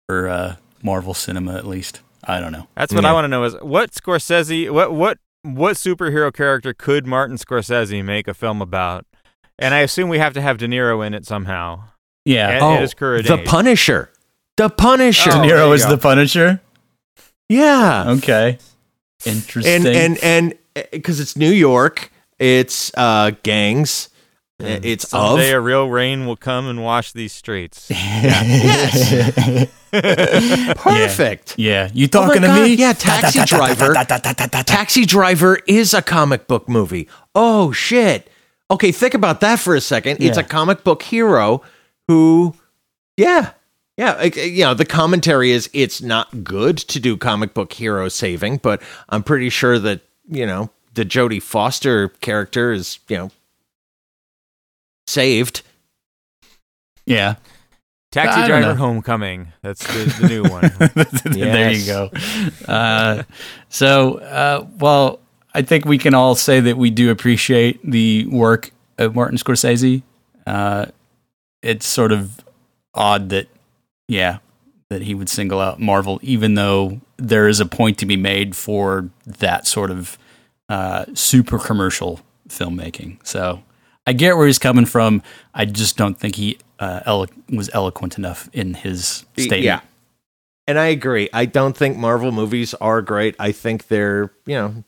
[0.07, 1.99] for uh, Marvel cinema, at least.
[2.23, 2.67] I don't know.
[2.75, 7.05] That's what I want to know is what Scorsese, what what what superhero character could
[7.05, 9.05] Martin Scorsese make a film about?
[9.59, 11.83] And I assume we have to have De Niro in it somehow.
[12.25, 12.49] Yeah.
[12.49, 13.45] At, at his the age.
[13.47, 14.09] Punisher,
[14.57, 15.29] the Punisher.
[15.33, 15.91] Oh, De Niro is go.
[15.91, 16.61] the Punisher.
[17.49, 18.57] Yeah, Okay.
[19.25, 19.85] Interesting.
[19.87, 20.53] and and and
[20.91, 24.09] because it's New York, it's uh gangs,
[24.61, 27.89] uh, it's of Someday a real rain will come and wash these streets.
[27.91, 29.69] Yes.
[30.77, 31.55] perfect.
[31.57, 31.89] yeah.
[31.93, 32.73] You Oh talking to God, me?
[32.75, 33.93] Yeah, Taxi Driver.
[33.93, 37.07] Taxi Driver is a comic book movie.
[37.33, 38.29] Oh shit.
[38.69, 40.17] Okay, think about that for a second.
[40.21, 41.61] It's a comic book hero
[42.09, 42.53] who,
[43.15, 43.51] yeah,
[43.97, 44.13] yeah.
[44.13, 48.57] like, You know, the commentary is it's not good to do comic book hero saving,
[48.57, 53.31] but I'm pretty sure that you know the Jodie Foster character is you know
[55.07, 55.63] saved.
[57.05, 57.35] Yeah.
[58.11, 58.75] Taxi Driver know.
[58.75, 59.53] Homecoming.
[59.61, 60.71] That's the, the new one.
[61.37, 62.11] there you go.
[62.67, 63.23] Uh,
[63.69, 65.19] so, uh, well,
[65.53, 70.03] I think we can all say that we do appreciate the work of Martin Scorsese.
[70.45, 70.85] Uh,
[71.61, 72.39] it's sort of
[72.93, 73.47] odd that,
[74.07, 74.39] yeah,
[74.89, 78.55] that he would single out Marvel, even though there is a point to be made
[78.55, 80.17] for that sort of
[80.69, 83.17] uh, super commercial filmmaking.
[83.25, 83.63] So
[84.05, 85.21] I get where he's coming from.
[85.53, 89.63] I just don't think he uh, elo- was eloquent enough in his statement.
[89.63, 89.81] Yeah.
[90.67, 91.29] And I agree.
[91.31, 93.35] I don't think Marvel movies are great.
[93.39, 94.83] I think they're, you know,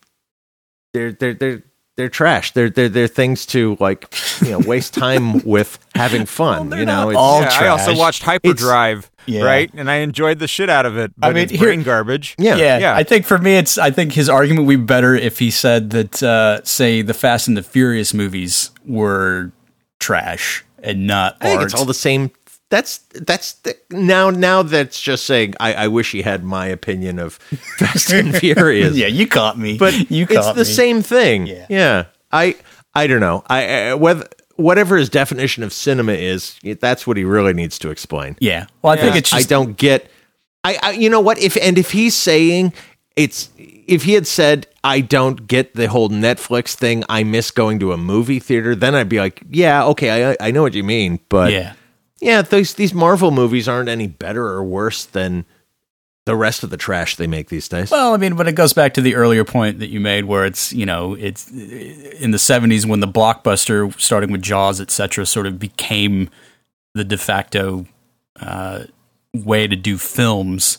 [0.93, 1.63] they're they're they're
[1.99, 2.51] they're trash.
[2.53, 4.07] They're they're they're things to like,
[4.41, 6.71] you know, waste time with having fun.
[6.71, 9.43] you know, not all yeah, I also watched Hyperdrive, Yeah.
[9.43, 9.69] right?
[9.73, 11.11] And I enjoyed the shit out of it.
[11.17, 12.35] But I mean, it's here- brain garbage.
[12.39, 12.55] yeah.
[12.55, 12.95] Yeah, Yeah.
[12.95, 13.77] I think for me, it's.
[13.77, 17.49] I think his argument would be better if he said that, uh, say, the Fast
[17.49, 19.51] and the Furious movies were
[19.99, 21.65] trash and not I think art.
[21.65, 22.31] it's all the same.
[22.69, 25.55] That's that's the, now now that's just saying.
[25.59, 27.33] I, I wish he had my opinion of
[27.77, 28.95] Fast and Furious.
[28.95, 30.63] yeah, you caught me, but you it's the me.
[30.63, 31.47] same thing.
[31.47, 31.65] Yeah.
[31.69, 32.05] yeah.
[32.31, 32.55] I
[32.93, 33.43] I don't know.
[33.47, 37.89] I, I whether whatever his definition of cinema is, that's what he really needs to
[37.89, 38.35] explain.
[38.39, 40.09] Yeah, well, I think it's I don't get.
[40.63, 42.73] I, I you know what if and if he's saying
[43.15, 47.79] it's if he had said I don't get the whole Netflix thing, I miss going
[47.79, 50.83] to a movie theater, then I'd be like, yeah, okay, I I know what you
[50.83, 51.73] mean, but yeah,
[52.21, 55.45] yeah, these these Marvel movies aren't any better or worse than
[56.25, 57.89] the rest of the trash they make these days.
[57.89, 60.45] Well, I mean, but it goes back to the earlier point that you made, where
[60.45, 65.47] it's you know it's in the '70s when the blockbuster, starting with Jaws, etc., sort
[65.47, 66.29] of became
[66.93, 67.85] the de facto
[68.39, 68.83] uh,
[69.33, 70.77] way to do films.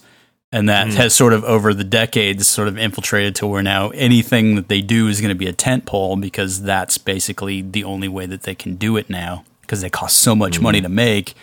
[0.52, 0.94] And that Mm.
[0.94, 4.80] has sort of over the decades sort of infiltrated to where now anything that they
[4.82, 8.42] do is going to be a tent pole because that's basically the only way that
[8.42, 10.62] they can do it now because they cost so much Mm-hmm.
[10.64, 11.34] money to make.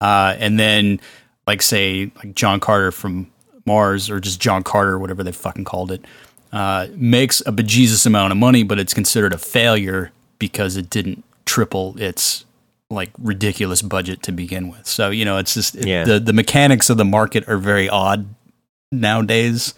[0.00, 1.00] Uh, and then,
[1.46, 3.30] like, say, like John Carter from
[3.66, 6.04] Mars or just John Carter, whatever they fucking called it,
[6.52, 10.10] uh, makes a bejesus amount of money, but it's considered a failure
[10.40, 12.44] because it didn't triple its
[12.90, 14.86] like ridiculous budget to begin with.
[14.86, 16.04] So you know, it's just it- Yeah.
[16.04, 18.26] the the mechanics of the market are very odd
[18.90, 19.74] nowadays,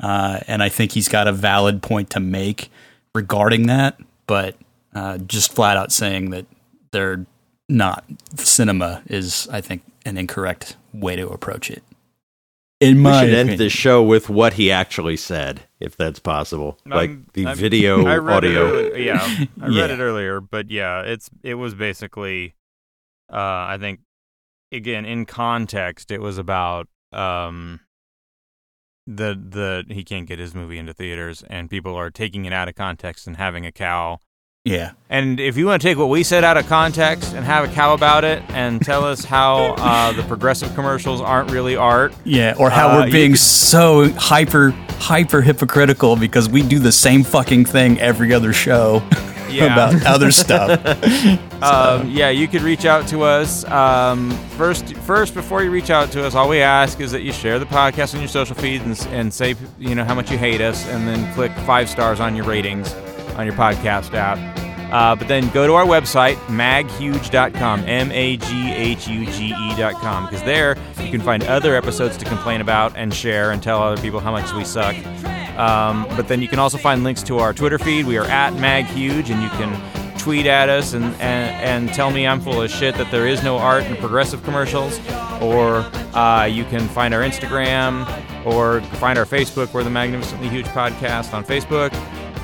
[0.00, 2.70] uh, and I think he's got a valid point to make
[3.14, 3.98] regarding that.
[4.26, 4.56] But
[4.94, 6.46] uh, just flat out saying that
[6.92, 7.26] they're
[7.68, 8.04] not
[8.36, 11.82] cinema is, I think, an incorrect way to approach it.
[12.78, 16.18] In my We my should end the show with what he actually said, if that's
[16.18, 16.78] possible.
[16.84, 18.66] like Um, the I'm- video, I read audio.
[18.66, 19.80] It earlier, yeah, I Yeah.
[19.82, 22.54] read it earlier, but yeah, it's it was basically,
[23.32, 23.36] uh,
[23.72, 24.00] I think,
[24.70, 27.80] again in context, it was about um,
[29.06, 32.68] the the he can't get his movie into theaters, and people are taking it out
[32.68, 34.18] of context and having a cow.
[34.66, 34.92] Yeah.
[35.08, 37.72] And if you want to take what we said out of context and have a
[37.72, 42.54] cow about it, and tell us how uh, the progressive commercials aren't really art, Yeah,
[42.58, 47.64] or how Uh, we're being so hyper hyper hypocritical because we do the same fucking
[47.66, 49.02] thing every other show
[49.48, 49.72] Yeah.
[49.72, 50.80] about other stuff.
[51.56, 53.64] Um, yeah, you could reach out to us.
[53.64, 57.32] Um, first, first before you reach out to us, all we ask is that you
[57.32, 60.36] share the podcast on your social feeds and, and say you know how much you
[60.36, 62.94] hate us, and then click five stars on your ratings
[63.36, 64.38] on your podcast app.
[64.92, 70.26] Uh, but then go to our website, maghuge.com, M A G H U G E.com,
[70.26, 74.00] because there you can find other episodes to complain about and share and tell other
[74.00, 74.94] people how much we suck.
[75.58, 78.06] Um, but then you can also find links to our Twitter feed.
[78.06, 82.26] We are at maghuge, and you can tweet at us and, and, and tell me
[82.26, 84.98] I'm full of shit that there is no art in progressive commercials.
[85.40, 85.78] Or
[86.16, 88.06] uh, you can find our Instagram
[88.44, 89.72] or find our Facebook.
[89.72, 91.92] We're the Magnificently Huge Podcast on Facebook.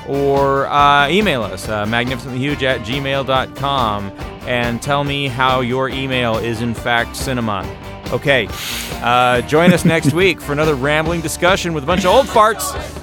[0.07, 4.11] Or uh, email us, uh, magnificentlyhuge at gmail.com,
[4.47, 7.65] and tell me how your email is in fact cinema.
[8.11, 8.47] Okay,
[9.01, 13.02] uh, join us next week for another rambling discussion with a bunch of old farts